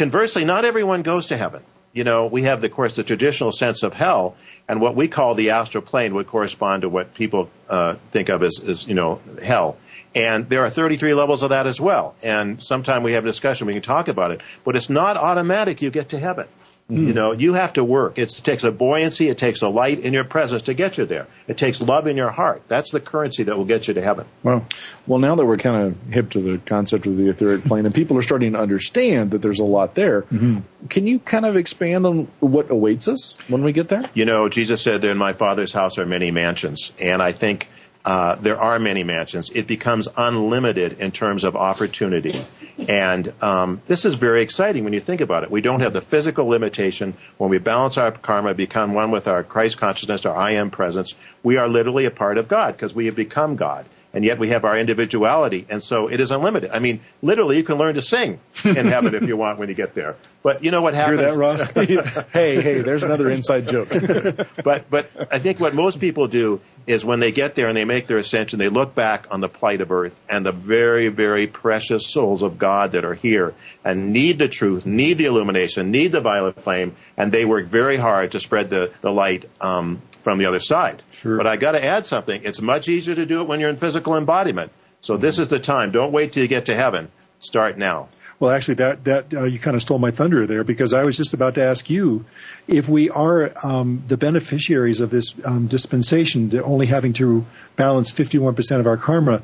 [0.00, 1.62] Conversely, not everyone goes to heaven.
[1.92, 4.34] You know, we have, of course, the traditional sense of hell,
[4.66, 8.42] and what we call the astral plane would correspond to what people uh, think of
[8.42, 9.76] as, as, you know, hell.
[10.14, 12.14] And there are 33 levels of that as well.
[12.22, 14.40] And sometime we have a discussion, we can talk about it.
[14.64, 16.46] But it's not automatic you get to heaven.
[16.90, 17.06] Mm.
[17.06, 18.18] You know, you have to work.
[18.18, 21.06] It's, it takes a buoyancy, it takes a light in your presence to get you
[21.06, 21.26] there.
[21.46, 22.62] It takes love in your heart.
[22.68, 24.26] That's the currency that will get you to heaven.
[24.42, 24.66] Well,
[25.06, 27.94] well, now that we're kind of hip to the concept of the etheric plane, and
[27.94, 30.86] people are starting to understand that there's a lot there, mm-hmm.
[30.88, 34.02] can you kind of expand on what awaits us when we get there?
[34.14, 37.68] You know, Jesus said, "In my Father's house are many mansions," and I think
[38.04, 39.50] uh, there are many mansions.
[39.50, 42.44] It becomes unlimited in terms of opportunity.
[42.88, 45.50] And um, this is very exciting when you think about it.
[45.50, 47.14] We don't have the physical limitation.
[47.36, 51.14] When we balance our karma, become one with our Christ consciousness, our I am presence,
[51.42, 54.48] we are literally a part of God because we have become God and yet we
[54.50, 56.70] have our individuality, and so it is unlimited.
[56.70, 59.74] I mean, literally, you can learn to sing in heaven if you want when you
[59.74, 60.16] get there.
[60.42, 61.20] But you know what happens?
[61.20, 61.70] Hear that, Ross?
[62.32, 63.88] hey, hey, there's another inside joke.
[64.64, 67.84] but but I think what most people do is when they get there and they
[67.84, 71.46] make their ascension, they look back on the plight of earth and the very very
[71.46, 73.54] precious souls of God that are here
[73.84, 77.96] and need the truth, need the illumination, need the violet flame, and they work very
[77.96, 81.02] hard to spread the the light um, from the other side.
[81.12, 81.36] Sure.
[81.36, 82.42] But I got to add something.
[82.44, 84.72] It's much easier to do it when you're in physical embodiment.
[85.00, 85.92] So this is the time.
[85.92, 87.10] Don't wait till you get to heaven.
[87.38, 88.08] Start now.
[88.38, 91.14] Well, actually, that that uh, you kind of stole my thunder there because I was
[91.14, 92.24] just about to ask you
[92.66, 97.44] if we are um, the beneficiaries of this um, dispensation, only having to
[97.76, 99.42] balance 51% of our karma.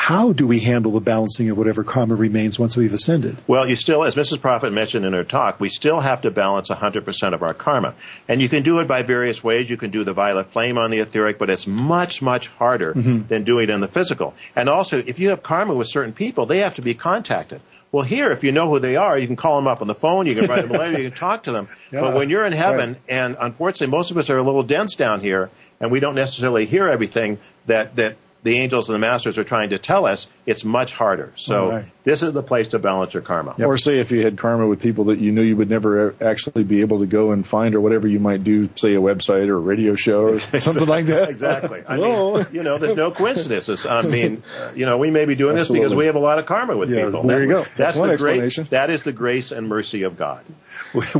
[0.00, 3.36] How do we handle the balancing of whatever karma remains once we've ascended?
[3.46, 4.40] Well, you still, as Mrs.
[4.40, 7.94] Prophet mentioned in her talk, we still have to balance 100% of our karma.
[8.26, 9.68] And you can do it by various ways.
[9.68, 13.26] You can do the violet flame on the etheric, but it's much, much harder mm-hmm.
[13.28, 14.34] than doing it in the physical.
[14.56, 17.60] And also, if you have karma with certain people, they have to be contacted.
[17.92, 19.94] Well, here, if you know who they are, you can call them up on the
[19.94, 21.68] phone, you can write them a letter, you can talk to them.
[21.92, 23.00] Yeah, but when you're in heaven, right.
[23.08, 26.64] and unfortunately, most of us are a little dense down here, and we don't necessarily
[26.64, 30.64] hear everything that that the angels and the masters are trying to tell us, it's
[30.64, 31.32] much harder.
[31.36, 31.84] So right.
[32.04, 33.54] this is the place to balance your karma.
[33.58, 33.68] Yep.
[33.68, 36.64] Or say if you had karma with people that you knew you would never actually
[36.64, 39.56] be able to go and find or whatever you might do, say a website or
[39.56, 41.28] a radio show or something like that.
[41.28, 41.82] exactly.
[41.86, 43.84] I mean, you know, there's no coincidences.
[43.84, 44.42] I mean,
[44.74, 45.84] you know, we may be doing Absolutely.
[45.84, 47.24] this because we have a lot of karma with yeah, people.
[47.24, 47.62] There that, you go.
[47.62, 48.64] That's, that's one the explanation.
[48.64, 50.44] Grace, that is the grace and mercy of God.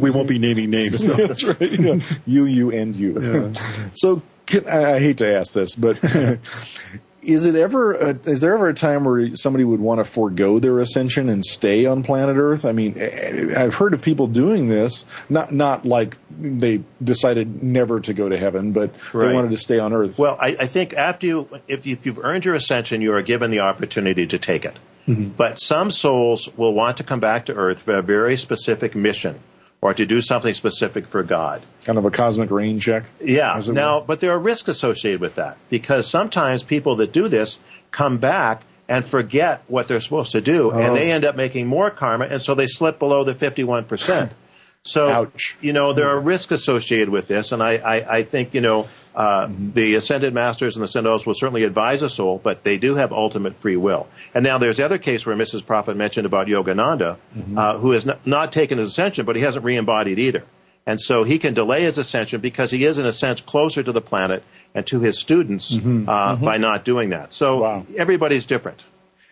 [0.01, 1.07] We won't be naming names.
[1.07, 1.61] that's right.
[1.61, 2.01] Yeah.
[2.27, 3.53] You, you, and you.
[3.55, 3.91] Yeah.
[3.93, 4.23] so
[4.67, 5.99] I, I hate to ask this, but
[7.23, 10.59] is it ever a, is there ever a time where somebody would want to forego
[10.59, 12.65] their ascension and stay on planet Earth?
[12.65, 13.01] I mean,
[13.57, 18.39] I've heard of people doing this, not not like they decided never to go to
[18.39, 19.29] heaven, but right.
[19.29, 20.19] they wanted to stay on Earth.
[20.19, 23.51] Well, I, I think after you, if, if you've earned your ascension, you are given
[23.51, 24.79] the opportunity to take it.
[25.07, 25.31] Mm-hmm.
[25.31, 29.41] But some souls will want to come back to Earth for a very specific mission
[29.83, 31.63] or to do something specific for God.
[31.85, 33.05] Kind of a cosmic rain check?
[33.23, 33.61] Yeah.
[33.69, 37.59] Now, but there are risks associated with that because sometimes people that do this
[37.91, 40.79] come back and forget what they're supposed to do, oh.
[40.79, 41.15] and they oh.
[41.15, 44.31] end up making more karma, and so they slip below the 51%.
[44.85, 45.59] So, Ouch.
[45.61, 48.89] you know, there are risks associated with this, and I, I, I think, you know,
[49.15, 49.73] uh, mm-hmm.
[49.73, 53.13] the ascended masters and the ascended will certainly advise a soul, but they do have
[53.13, 54.09] ultimate free will.
[54.35, 55.67] And now there's the other case where Mrs.
[55.67, 57.59] Prophet mentioned about Yogananda, mm-hmm.
[57.59, 60.45] uh, who has not, not taken his ascension, but he hasn't re-embodied either.
[60.87, 63.93] And so he can delay his ascension because he is, in a sense, closer to
[63.93, 64.43] the planet
[64.75, 66.09] and to his students mm-hmm.
[66.09, 66.45] Uh, mm-hmm.
[66.45, 67.35] by not doing that.
[67.35, 67.87] So wow.
[67.99, 68.83] everybody's different.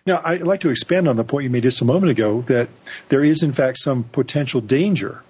[0.04, 2.68] Now, I'd like to expand on the point you made just a moment ago that
[3.08, 5.22] there is, in fact, some potential danger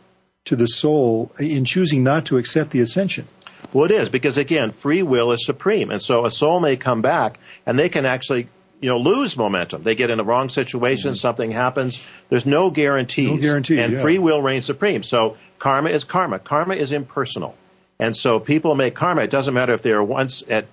[0.48, 3.26] to the soul in choosing not to accept the ascension.
[3.72, 7.02] Well, it is because again, free will is supreme, and so a soul may come
[7.02, 8.48] back and they can actually,
[8.80, 9.82] you know, lose momentum.
[9.82, 11.16] They get in a wrong situation, mm-hmm.
[11.16, 12.06] something happens.
[12.30, 13.30] There's no guarantees.
[13.30, 14.00] No guarantee, and yeah.
[14.00, 15.02] free will reigns supreme.
[15.02, 16.38] So karma is karma.
[16.38, 17.54] Karma is impersonal,
[17.98, 19.22] and so people make karma.
[19.22, 20.66] It doesn't matter if they are once at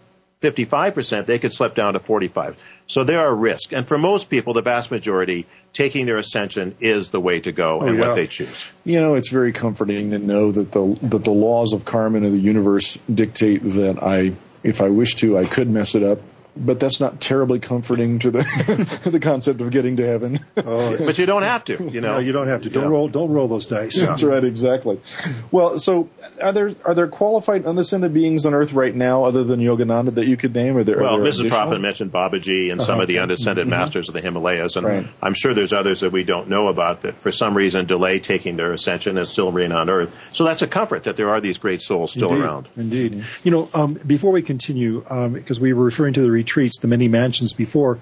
[0.46, 2.56] 55%, they could slip down to 45.
[2.88, 3.74] So there are risks.
[3.74, 7.82] And for most people, the vast majority, taking their ascension is the way to go
[7.82, 8.08] oh, and yeah.
[8.08, 8.72] what they choose.
[8.84, 12.34] You know, it's very comforting to know that the that the laws of karma and
[12.34, 14.34] the universe dictate that I
[14.64, 16.20] if I wish to, I could mess it up
[16.58, 20.40] but that's not terribly comforting to the the concept of getting to heaven.
[20.58, 22.16] Oh, but you don't have to, you know.
[22.16, 22.70] No, you don't have to.
[22.70, 22.90] Don't yeah.
[22.90, 23.08] roll.
[23.08, 24.00] Don't roll those dice.
[24.00, 25.00] That's right, exactly.
[25.52, 26.10] Well, so
[26.42, 30.28] are there are there qualified unascended beings on Earth right now, other than Yogananda, that
[30.28, 30.78] you could name?
[30.78, 31.50] Or there, well, there Mrs.
[31.50, 32.88] Prophet mentioned Babaji and uh-huh.
[32.88, 33.72] some of the unascended mm-hmm.
[33.72, 35.08] masters of the Himalayas, and right.
[35.22, 38.56] I'm sure there's others that we don't know about that for some reason delay taking
[38.56, 40.14] their ascension and still remain on Earth.
[40.34, 42.44] So that's a comfort that there are these great souls still Indeed.
[42.44, 42.68] around.
[42.78, 43.26] Indeed.
[43.44, 46.88] You know, um, before we continue, because um, we were referring to the retreats, the
[46.88, 47.98] many mansions before.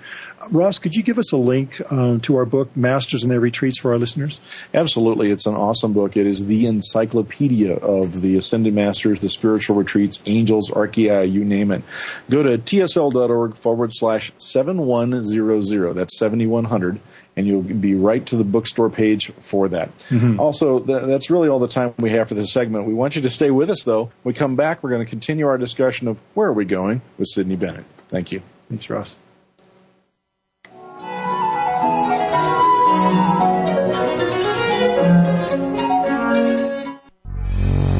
[0.51, 3.79] Ross, could you give us a link uh, to our book, Masters and Their Retreats,
[3.79, 4.37] for our listeners?
[4.73, 5.31] Absolutely.
[5.31, 6.17] It's an awesome book.
[6.17, 11.71] It is the encyclopedia of the Ascended Masters, the spiritual retreats, angels, archeiai, you name
[11.71, 11.83] it.
[12.29, 15.93] Go to tsl.org forward slash 7100.
[15.93, 16.99] That's 7100
[17.35, 19.95] and you'll be right to the bookstore page for that.
[20.09, 20.39] Mm-hmm.
[20.39, 22.85] Also, th- that's really all the time we have for this segment.
[22.85, 24.03] We want you to stay with us, though.
[24.03, 27.01] When we come back, we're going to continue our discussion of where are we going
[27.17, 27.85] with Sydney Bennett.
[28.07, 28.41] Thank you.
[28.69, 29.15] Thanks, Ross.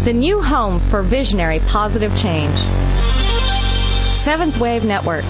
[0.06, 2.60] The new home for visionary positive change.
[4.24, 5.24] Seventh Wave Network.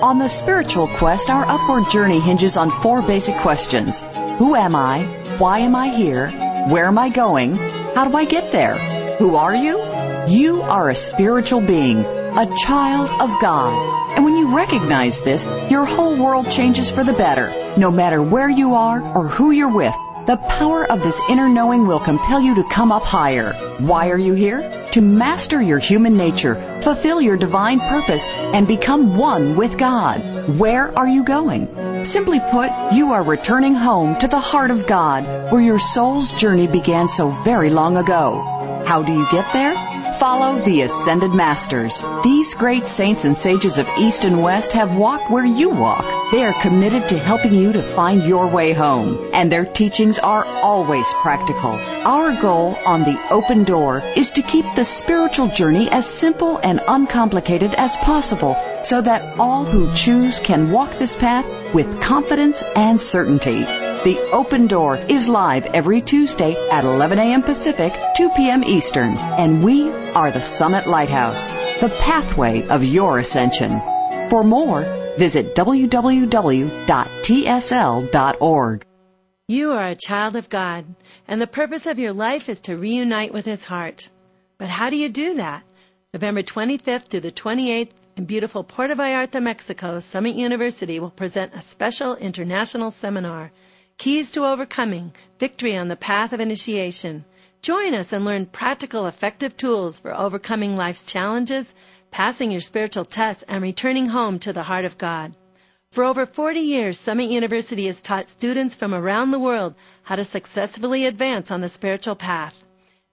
[0.00, 4.00] On the spiritual quest, our upward journey hinges on four basic questions.
[4.38, 5.02] Who am I?
[5.38, 6.30] Why am I here?
[6.68, 7.56] Where am I going?
[7.56, 8.76] How do I get there?
[9.16, 9.82] Who are you?
[10.28, 14.14] You are a spiritual being, a child of God.
[14.14, 17.52] And when you recognize this, your whole world changes for the better.
[17.76, 19.96] No matter where you are or who you're with,
[20.28, 23.54] the power of this inner knowing will compel you to come up higher.
[23.78, 24.86] Why are you here?
[24.92, 30.20] To master your human nature, fulfill your divine purpose, and become one with God.
[30.58, 32.04] Where are you going?
[32.04, 36.66] Simply put, you are returning home to the heart of God, where your soul's journey
[36.66, 38.84] began so very long ago.
[38.86, 39.87] How do you get there?
[40.18, 42.02] Follow the Ascended Masters.
[42.24, 46.04] These great saints and sages of East and West have walked where you walk.
[46.32, 50.44] They are committed to helping you to find your way home, and their teachings are
[50.44, 51.70] always practical.
[52.04, 56.80] Our goal on the open door is to keep the spiritual journey as simple and
[56.88, 63.00] uncomplicated as possible so that all who choose can walk this path with confidence and
[63.00, 63.87] certainty.
[64.04, 67.42] The Open Door is live every Tuesday at 11 a.m.
[67.42, 68.62] Pacific, 2 p.m.
[68.62, 73.80] Eastern, and we are the Summit Lighthouse, the pathway of your ascension.
[74.30, 74.82] For more,
[75.18, 76.06] visit www.tsl.org.
[79.48, 80.84] You are a child of God,
[81.26, 84.08] and the purpose of your life is to reunite with His heart.
[84.58, 85.64] But how do you do that?
[86.14, 91.62] November 25th through the 28th in beautiful Puerto Vallarta, Mexico, Summit University will present a
[91.62, 93.50] special international seminar,
[93.98, 97.24] Keys to Overcoming, Victory on the Path of Initiation.
[97.62, 101.74] Join us and learn practical, effective tools for overcoming life's challenges,
[102.12, 105.36] passing your spiritual tests, and returning home to the heart of God.
[105.90, 109.74] For over 40 years, Summit University has taught students from around the world
[110.04, 112.54] how to successfully advance on the spiritual path.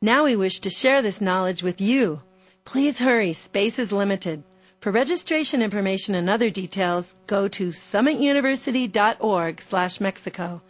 [0.04, 2.22] Now we wish to share this knowledge with you.
[2.64, 4.44] Please hurry, space is limited.
[4.82, 10.62] For registration information and other details, go to summituniversity.org slash Mexico.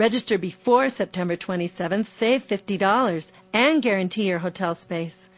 [0.00, 5.28] Register before September 27th, save $50, and guarantee your hotel space.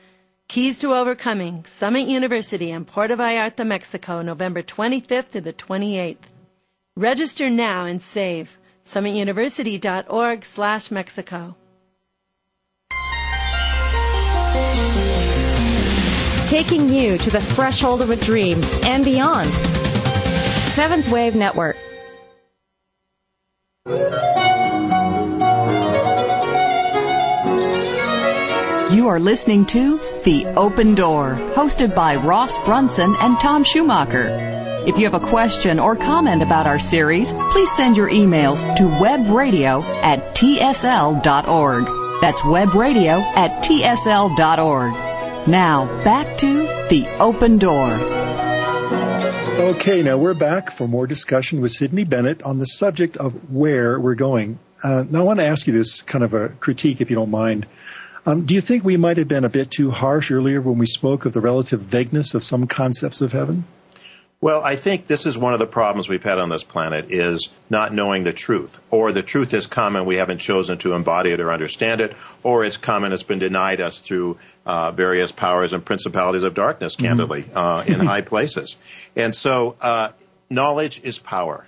[0.46, 6.30] Keys to Overcoming, Summit University in Puerto Vallarta, Mexico, November 25th to the 28th.
[6.94, 8.56] Register now and save.
[8.86, 11.56] SummitUniversity.org slash Mexico.
[16.46, 19.48] Taking you to the threshold of a dream and beyond.
[20.78, 21.76] Seventh Wave Network.
[28.92, 34.84] You are listening to The Open Door, hosted by Ross Brunson and Tom Schumacher.
[34.86, 38.84] If you have a question or comment about our series, please send your emails to
[38.84, 41.84] webradio at tsl.org.
[42.20, 44.92] That's webradio at tsl.org.
[45.48, 48.21] Now, back to The Open Door.
[49.54, 54.00] Okay, now we're back for more discussion with Sydney Bennett on the subject of where
[54.00, 54.58] we're going.
[54.82, 57.30] Uh, now, I want to ask you this kind of a critique, if you don't
[57.30, 57.66] mind.
[58.24, 60.86] Um, do you think we might have been a bit too harsh earlier when we
[60.86, 63.64] spoke of the relative vagueness of some concepts of heaven?
[64.42, 67.48] Well, I think this is one of the problems we've had on this planet is
[67.70, 68.80] not knowing the truth.
[68.90, 72.16] Or the truth is come and we haven't chosen to embody it or understand it,
[72.42, 76.54] or it's come and it's been denied us through uh, various powers and principalities of
[76.54, 77.06] darkness, mm-hmm.
[77.06, 77.56] candidly, mm-hmm.
[77.56, 78.76] uh, in high places.
[79.14, 80.08] And so, uh,
[80.50, 81.64] knowledge is power.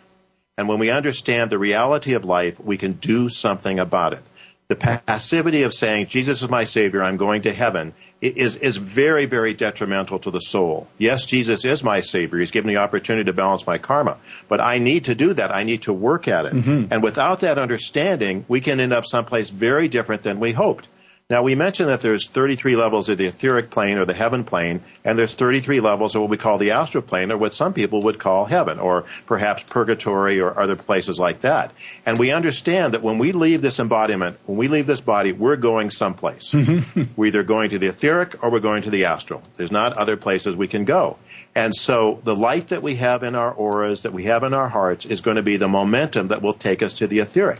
[0.59, 4.23] And when we understand the reality of life, we can do something about it
[4.69, 7.93] the passivity of saying, Jesus is my Savior, I'm going to heaven,
[8.25, 10.89] is, is very, very detrimental to the soul.
[10.99, 12.39] Yes, Jesus is my Savior.
[12.39, 14.19] He's given me the opportunity to balance my karma.
[14.49, 15.55] But I need to do that.
[15.55, 16.55] I need to work at it.
[16.55, 16.93] Mm-hmm.
[16.93, 20.89] And without that understanding, we can end up someplace very different than we hoped.
[21.35, 24.85] Now we mentioned that there's 33 levels of the etheric plane or the heaven plane,
[25.05, 28.03] and there's 33 levels of what we call the astral plane, or what some people
[28.03, 31.73] would call heaven, or perhaps purgatory or other places like that.
[32.07, 35.57] And we understand that when we leave this embodiment, when we leave this body, we're
[35.57, 36.53] going someplace.
[36.53, 37.03] Mm-hmm.
[37.17, 39.43] we're either going to the etheric or we're going to the astral.
[39.57, 41.19] There's not other places we can go.
[41.57, 44.69] And so the light that we have in our auras, that we have in our
[44.69, 47.59] hearts, is going to be the momentum that will take us to the etheric.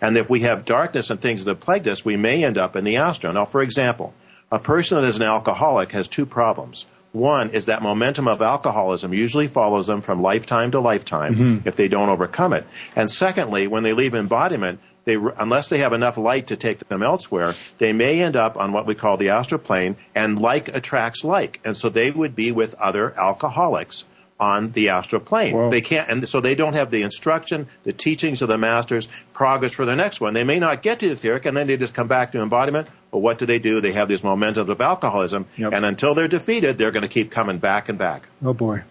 [0.00, 2.76] And if we have darkness and things that have plagued us, we may end up
[2.76, 3.32] in the astral.
[3.32, 4.14] Now, for example,
[4.50, 6.86] a person that is an alcoholic has two problems.
[7.12, 11.68] One is that momentum of alcoholism usually follows them from lifetime to lifetime mm-hmm.
[11.68, 12.66] if they don't overcome it.
[12.94, 17.02] And secondly, when they leave embodiment, they, unless they have enough light to take them
[17.02, 21.24] elsewhere, they may end up on what we call the astral plane, and like attracts
[21.24, 21.60] like.
[21.64, 24.04] And so they would be with other alcoholics
[24.38, 25.54] on the astral plane.
[25.54, 25.70] Whoa.
[25.70, 29.72] They can't, and so they don't have the instruction, the teachings of the masters, progress
[29.72, 30.34] for the next one.
[30.34, 32.88] They may not get to the etheric, and then they just come back to embodiment.
[33.10, 33.80] But what do they do?
[33.80, 35.72] They have these momentums of alcoholism, yep.
[35.72, 38.28] and until they're defeated, they're going to keep coming back and back.
[38.44, 38.82] Oh boy.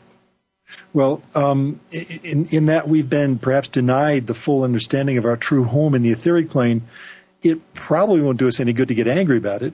[0.93, 1.80] Well, um,
[2.24, 6.02] in, in that we've been perhaps denied the full understanding of our true home in
[6.02, 6.88] the etheric plane,
[7.43, 9.74] it probably won't do us any good to get angry about it.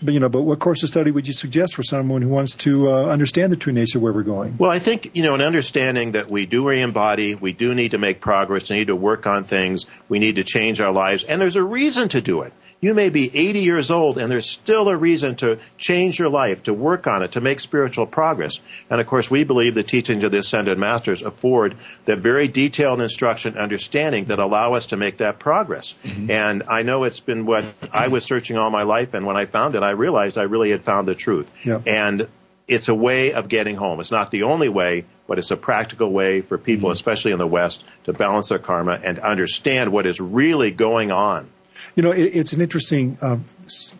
[0.00, 2.54] But you know, but what course of study would you suggest for someone who wants
[2.56, 4.56] to uh, understand the true nature of where we're going?
[4.58, 7.98] Well, I think you know, an understanding that we do re-embody, we do need to
[7.98, 11.42] make progress, we need to work on things, we need to change our lives, and
[11.42, 12.52] there's a reason to do it.
[12.80, 16.64] You may be 80 years old and there's still a reason to change your life,
[16.64, 18.60] to work on it, to make spiritual progress.
[18.88, 23.00] And of course, we believe the teachings of the Ascended Masters afford that very detailed
[23.00, 25.94] instruction, understanding that allow us to make that progress.
[26.04, 26.30] Mm-hmm.
[26.30, 29.46] And I know it's been what I was searching all my life, and when I
[29.46, 31.50] found it, I realized I really had found the truth.
[31.64, 31.80] Yeah.
[31.84, 32.28] And
[32.68, 33.98] it's a way of getting home.
[33.98, 36.92] It's not the only way, but it's a practical way for people, mm-hmm.
[36.92, 41.48] especially in the West, to balance their karma and understand what is really going on.
[41.94, 43.38] You know, it, it's an interesting uh,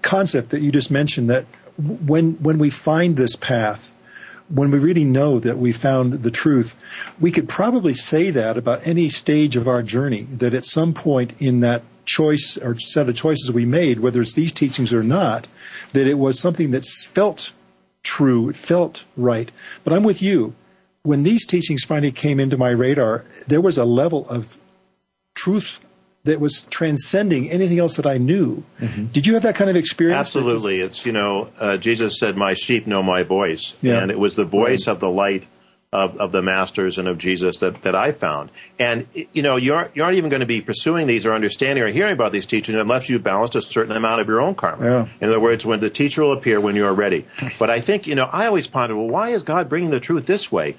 [0.03, 3.95] concept that you just mentioned that when when we find this path,
[4.49, 6.75] when we really know that we found the truth,
[7.21, 10.23] we could probably say that about any stage of our journey.
[10.23, 14.35] That at some point in that choice or set of choices we made, whether it's
[14.35, 15.47] these teachings or not,
[15.93, 17.53] that it was something that felt
[18.03, 18.49] true.
[18.49, 19.51] It felt right.
[19.85, 20.55] But I'm with you.
[21.03, 24.59] When these teachings finally came into my radar, there was a level of
[25.35, 25.81] truth
[26.29, 28.63] that was transcending anything else that I knew.
[28.81, 29.07] Mm-hmm.
[29.07, 30.19] Did you have that kind of experience?
[30.19, 30.81] Absolutely.
[30.81, 33.75] It's, you know, uh, Jesus said, My sheep know my voice.
[33.83, 33.99] Yeah.
[33.99, 34.93] And it was the voice right.
[34.93, 35.45] of the light
[35.91, 38.51] of, of the masters and of Jesus that, that I found.
[38.79, 41.89] And, you know, you're, you aren't even going to be pursuing these or understanding or
[41.89, 44.85] hearing about these teachings unless you've balanced a certain amount of your own karma.
[44.85, 45.09] Yeah.
[45.21, 47.27] In other words, when the teacher will appear when you are ready.
[47.59, 50.27] But I think, you know, I always ponder, well, why is God bringing the truth
[50.27, 50.77] this way?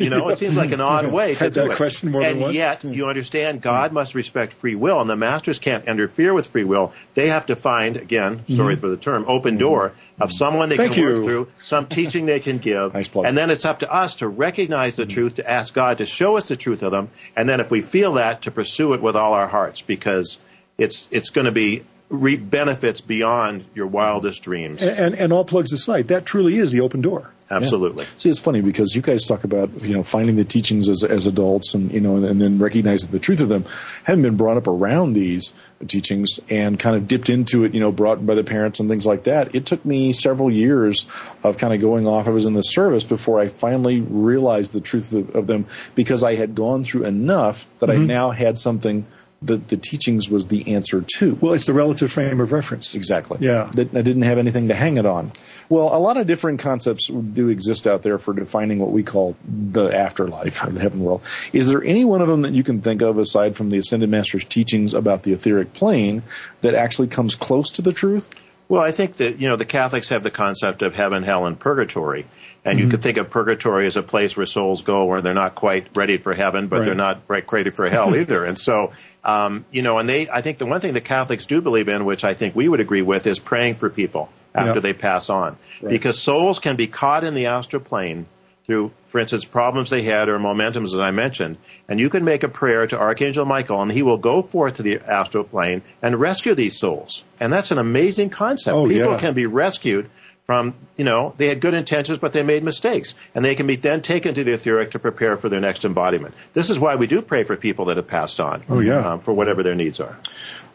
[0.00, 1.76] You know, it seems like an odd way to Had do that it.
[1.76, 2.56] question more and than once.
[2.56, 2.92] yet, hmm.
[2.92, 3.94] you understand God hmm.
[3.94, 6.92] must respect free will, and the masters can't interfere with free will.
[7.14, 8.56] They have to find, again, hmm.
[8.56, 8.80] sorry mm-hmm.
[8.80, 11.14] for the term, open door of someone they Thank can you.
[11.14, 14.28] work through, some teaching they can give, Nice and then it's up to us to
[14.40, 17.60] recognize the truth, to ask God to show us the truth of them, and then
[17.60, 20.38] if we feel that, to pursue it with all our hearts, because
[20.78, 24.82] it's it's going to be reap benefits beyond your wildest dreams.
[24.82, 27.30] And, and, and all plugs aside, that truly is the open door.
[27.48, 28.04] Absolutely.
[28.04, 28.10] Yeah.
[28.18, 31.26] See, it's funny because you guys talk about you know finding the teachings as as
[31.26, 33.64] adults and you know and, and then recognizing the truth of them.
[34.04, 35.52] Haven't been brought up around these
[35.84, 39.04] teachings and kind of dipped into it, you know, brought by the parents and things
[39.04, 39.56] like that.
[39.56, 41.06] It took me several years
[41.42, 42.28] of kind of going off.
[42.28, 46.22] I was in the service before I finally realized the truth of, of them because
[46.22, 48.02] I had gone through enough that mm-hmm.
[48.02, 49.06] I now had something
[49.42, 51.34] the, the teachings was the answer to.
[51.40, 52.94] Well, it's the relative frame of reference.
[52.94, 53.38] Exactly.
[53.40, 53.70] Yeah.
[53.72, 55.32] That I didn't have anything to hang it on.
[55.68, 59.36] Well, a lot of different concepts do exist out there for defining what we call
[59.46, 61.22] the afterlife or the heaven world.
[61.52, 64.10] Is there any one of them that you can think of aside from the Ascended
[64.10, 66.22] Master's teachings about the etheric plane
[66.60, 68.28] that actually comes close to the truth?
[68.70, 71.58] Well, I think that, you know, the Catholics have the concept of heaven, hell, and
[71.58, 72.28] purgatory.
[72.64, 72.84] And mm-hmm.
[72.84, 75.88] you could think of purgatory as a place where souls go where they're not quite
[75.96, 76.84] ready for heaven, but right.
[76.84, 78.44] they're not quite ready for hell either.
[78.44, 78.92] and so,
[79.24, 82.04] um, you know, and they, I think the one thing the Catholics do believe in,
[82.04, 84.82] which I think we would agree with, is praying for people after yep.
[84.84, 85.56] they pass on.
[85.82, 85.90] Right.
[85.90, 88.26] Because souls can be caught in the astral plane
[88.70, 91.58] through, for instance, problems they had or momentums, as I mentioned.
[91.88, 94.82] And you can make a prayer to Archangel Michael, and he will go forth to
[94.82, 97.24] the astral plane and rescue these souls.
[97.40, 98.76] And that's an amazing concept.
[98.76, 99.18] Oh, People yeah.
[99.18, 100.08] can be rescued
[100.50, 103.14] from, you know, they had good intentions, but they made mistakes.
[103.36, 106.34] And they can be then taken to the etheric to prepare for their next embodiment.
[106.54, 108.64] This is why we do pray for people that have passed on.
[108.68, 109.12] Oh, yeah.
[109.12, 110.16] Um, for whatever their needs are.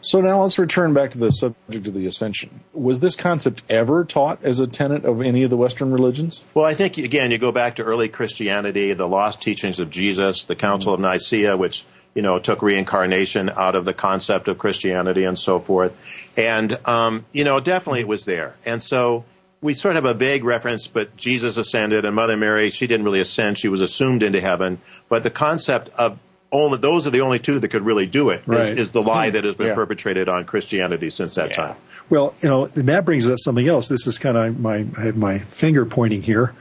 [0.00, 2.60] So now let's return back to the subject of the ascension.
[2.72, 6.42] Was this concept ever taught as a tenet of any of the Western religions?
[6.54, 10.46] Well, I think, again, you go back to early Christianity, the lost teachings of Jesus,
[10.46, 15.24] the Council of Nicaea, which you know, took reincarnation out of the concept of Christianity
[15.24, 15.94] and so forth.
[16.34, 18.54] And, um, you know, definitely it was there.
[18.64, 19.26] And so
[19.60, 23.04] we sort of have a vague reference, but Jesus ascended and Mother Mary, she didn't
[23.04, 23.58] really ascend.
[23.58, 24.80] She was assumed into heaven.
[25.08, 26.18] But the concept of
[26.52, 28.42] only, those are the only two that could really do it.
[28.46, 28.60] Right.
[28.60, 29.74] Is, is the lie that has been Yeah.
[29.74, 31.56] perpetrated on Christianity since that Yeah.
[31.56, 31.76] time.
[32.08, 33.88] Well, you know, and that brings up something else.
[33.88, 36.52] This is kind of my, I have my finger pointing here.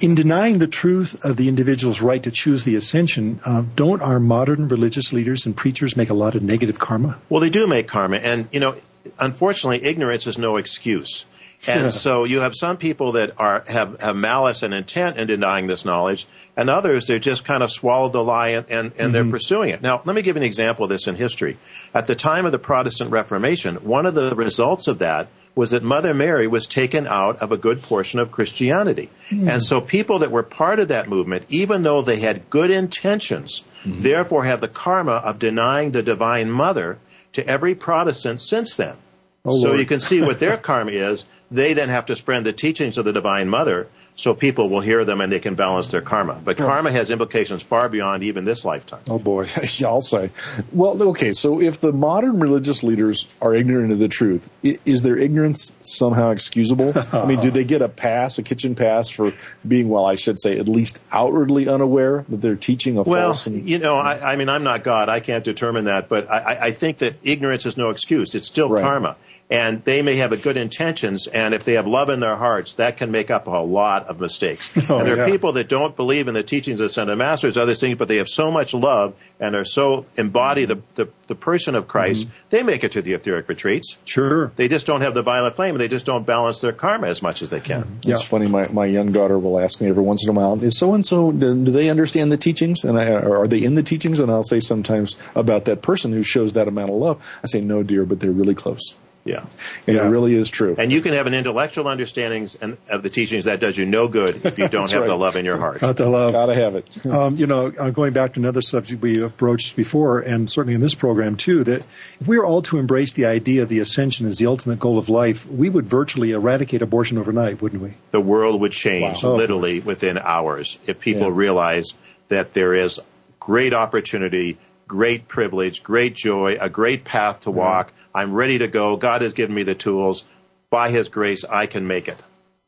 [0.00, 4.20] In denying the truth of the individual's right to choose the ascension, uh, don't our
[4.20, 7.18] modern religious leaders and preachers make a lot of negative karma?
[7.28, 8.76] Well, they do make karma, and you know,
[9.18, 11.26] unfortunately, ignorance is no excuse.
[11.66, 15.66] And so you have some people that are have, have malice and intent in denying
[15.66, 19.22] this knowledge, and others they just kind of swallowed the lie and, and, and they're
[19.22, 19.30] mm-hmm.
[19.30, 19.82] pursuing it.
[19.82, 21.58] Now, let me give you an example of this in history.
[21.92, 25.82] At the time of the Protestant Reformation, one of the results of that was that
[25.82, 29.10] Mother Mary was taken out of a good portion of Christianity.
[29.30, 29.48] Mm-hmm.
[29.48, 33.62] And so people that were part of that movement, even though they had good intentions,
[33.84, 34.02] mm-hmm.
[34.02, 36.98] therefore have the karma of denying the Divine Mother
[37.32, 38.96] to every Protestant since then.
[39.44, 39.80] Oh, so Lord.
[39.80, 41.24] you can see what their karma is.
[41.50, 43.88] They then have to spread the teachings of the Divine Mother
[44.20, 46.38] so people will hear them and they can balance their karma.
[46.44, 49.00] But karma has implications far beyond even this lifetime.
[49.08, 49.48] Oh boy,
[49.84, 50.30] I'll say.
[50.72, 55.16] Well, okay, so if the modern religious leaders are ignorant of the truth, is their
[55.16, 56.92] ignorance somehow excusable?
[57.12, 59.32] I mean, do they get a pass, a kitchen pass for
[59.66, 63.46] being, well, I should say, at least outwardly unaware that they're teaching a well, false?
[63.46, 65.08] And, you know, I, I mean, I'm not God.
[65.08, 68.34] I can't determine that, but I, I think that ignorance is no excuse.
[68.34, 68.82] It's still Right.
[68.82, 69.16] karma.
[69.50, 72.74] And they may have a good intentions, and if they have love in their hearts,
[72.74, 74.70] that can make up a lot of mistakes.
[74.90, 77.74] Oh, and there are people that don't believe in the teachings of of Masters, other
[77.74, 81.74] things, but they have so much love and are so embody the, the, the person
[81.74, 82.34] of Christ, Mm-hmm.
[82.50, 83.96] they make it to the etheric retreats.
[84.04, 84.52] Sure.
[84.56, 87.22] They just don't have the violet flame, and they just don't balance their karma as
[87.22, 87.98] much as they can.
[88.06, 88.46] It's funny.
[88.48, 91.04] My my young daughter will ask me every once in a while, "Is so and
[91.06, 91.30] so?
[91.32, 92.84] Do they understand the teachings?
[92.84, 96.22] And I, are they in the teachings?" And I'll say sometimes about that person who
[96.22, 97.22] shows that amount of love.
[97.44, 99.44] I say, "No, dear, but they're really close." Yeah.
[99.86, 100.06] And Yeah.
[100.06, 100.74] it really is true.
[100.78, 102.48] And you can have an intellectual understanding
[102.88, 105.36] of the teachings that does you no good if you don't That's have the love
[105.36, 105.80] in your heart.
[105.80, 106.32] Got the love.
[106.32, 106.86] Gotta have it.
[107.06, 110.80] Um, you know, uh, going back to another subject we approached before, and certainly in
[110.80, 111.82] this program too, that
[112.20, 114.98] if we were all to embrace the idea of the ascension as the ultimate goal
[114.98, 117.94] of life, we would virtually eradicate abortion overnight, wouldn't we?
[118.12, 119.34] the world would change Wow.
[119.36, 121.32] literally within hours if people Yeah.
[121.34, 121.92] realize
[122.28, 123.00] that there is
[123.38, 124.56] great opportunity,
[124.90, 127.60] great privilege, great joy, a great path to mm-hmm.
[127.60, 127.92] walk.
[128.12, 128.96] I'm ready to go.
[128.96, 130.24] God has given me the tools.
[130.68, 132.20] By His grace, I can make it.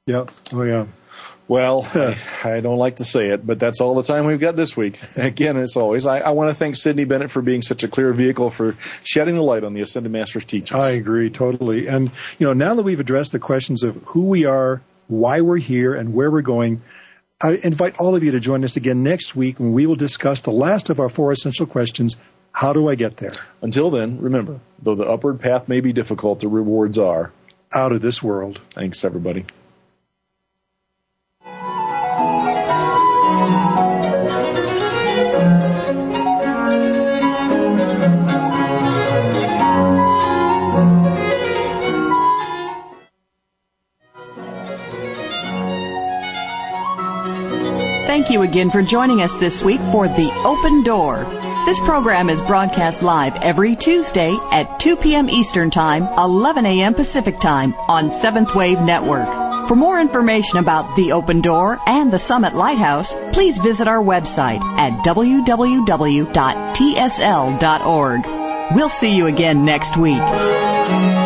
[0.07, 0.31] Yep.
[0.53, 0.87] Oh, yeah.
[1.49, 1.85] Well,
[2.45, 5.01] I don't like to say it, but that's all the time we've got this week.
[5.17, 8.13] Again, as always, I, I want to thank Sidney Bennett for being such a clear
[8.13, 10.85] vehicle for shedding the light on the Ascended Master's teachings.
[10.85, 11.89] I agree totally.
[11.89, 15.59] And, you know, now that we've addressed the questions of who we are, why we're
[15.59, 16.83] here, and where we're going,
[17.45, 20.43] I invite all of you to join us again next week when we will discuss
[20.43, 22.17] the last of our four essential questions.
[22.53, 23.33] How do I get there?
[23.61, 27.33] Until then, remember, though the upward path may be difficult, the rewards are.
[27.75, 28.61] Out of this world.
[28.71, 29.45] Thanks, everybody.
[48.23, 51.25] Thank you again for joining us this week for The Open Door.
[51.67, 55.29] This program is broadcast live every Tuesday at 2 p.m.
[55.29, 56.95] Eastern Time, 11 a.m.
[56.95, 59.27] Pacific Time on Seventh Wave Network.
[59.67, 64.63] For more information about The Open Door and the Summit Lighthouse, please visit our website
[64.79, 66.37] at www.tsl.org.
[68.77, 71.22] We'll see you again next week.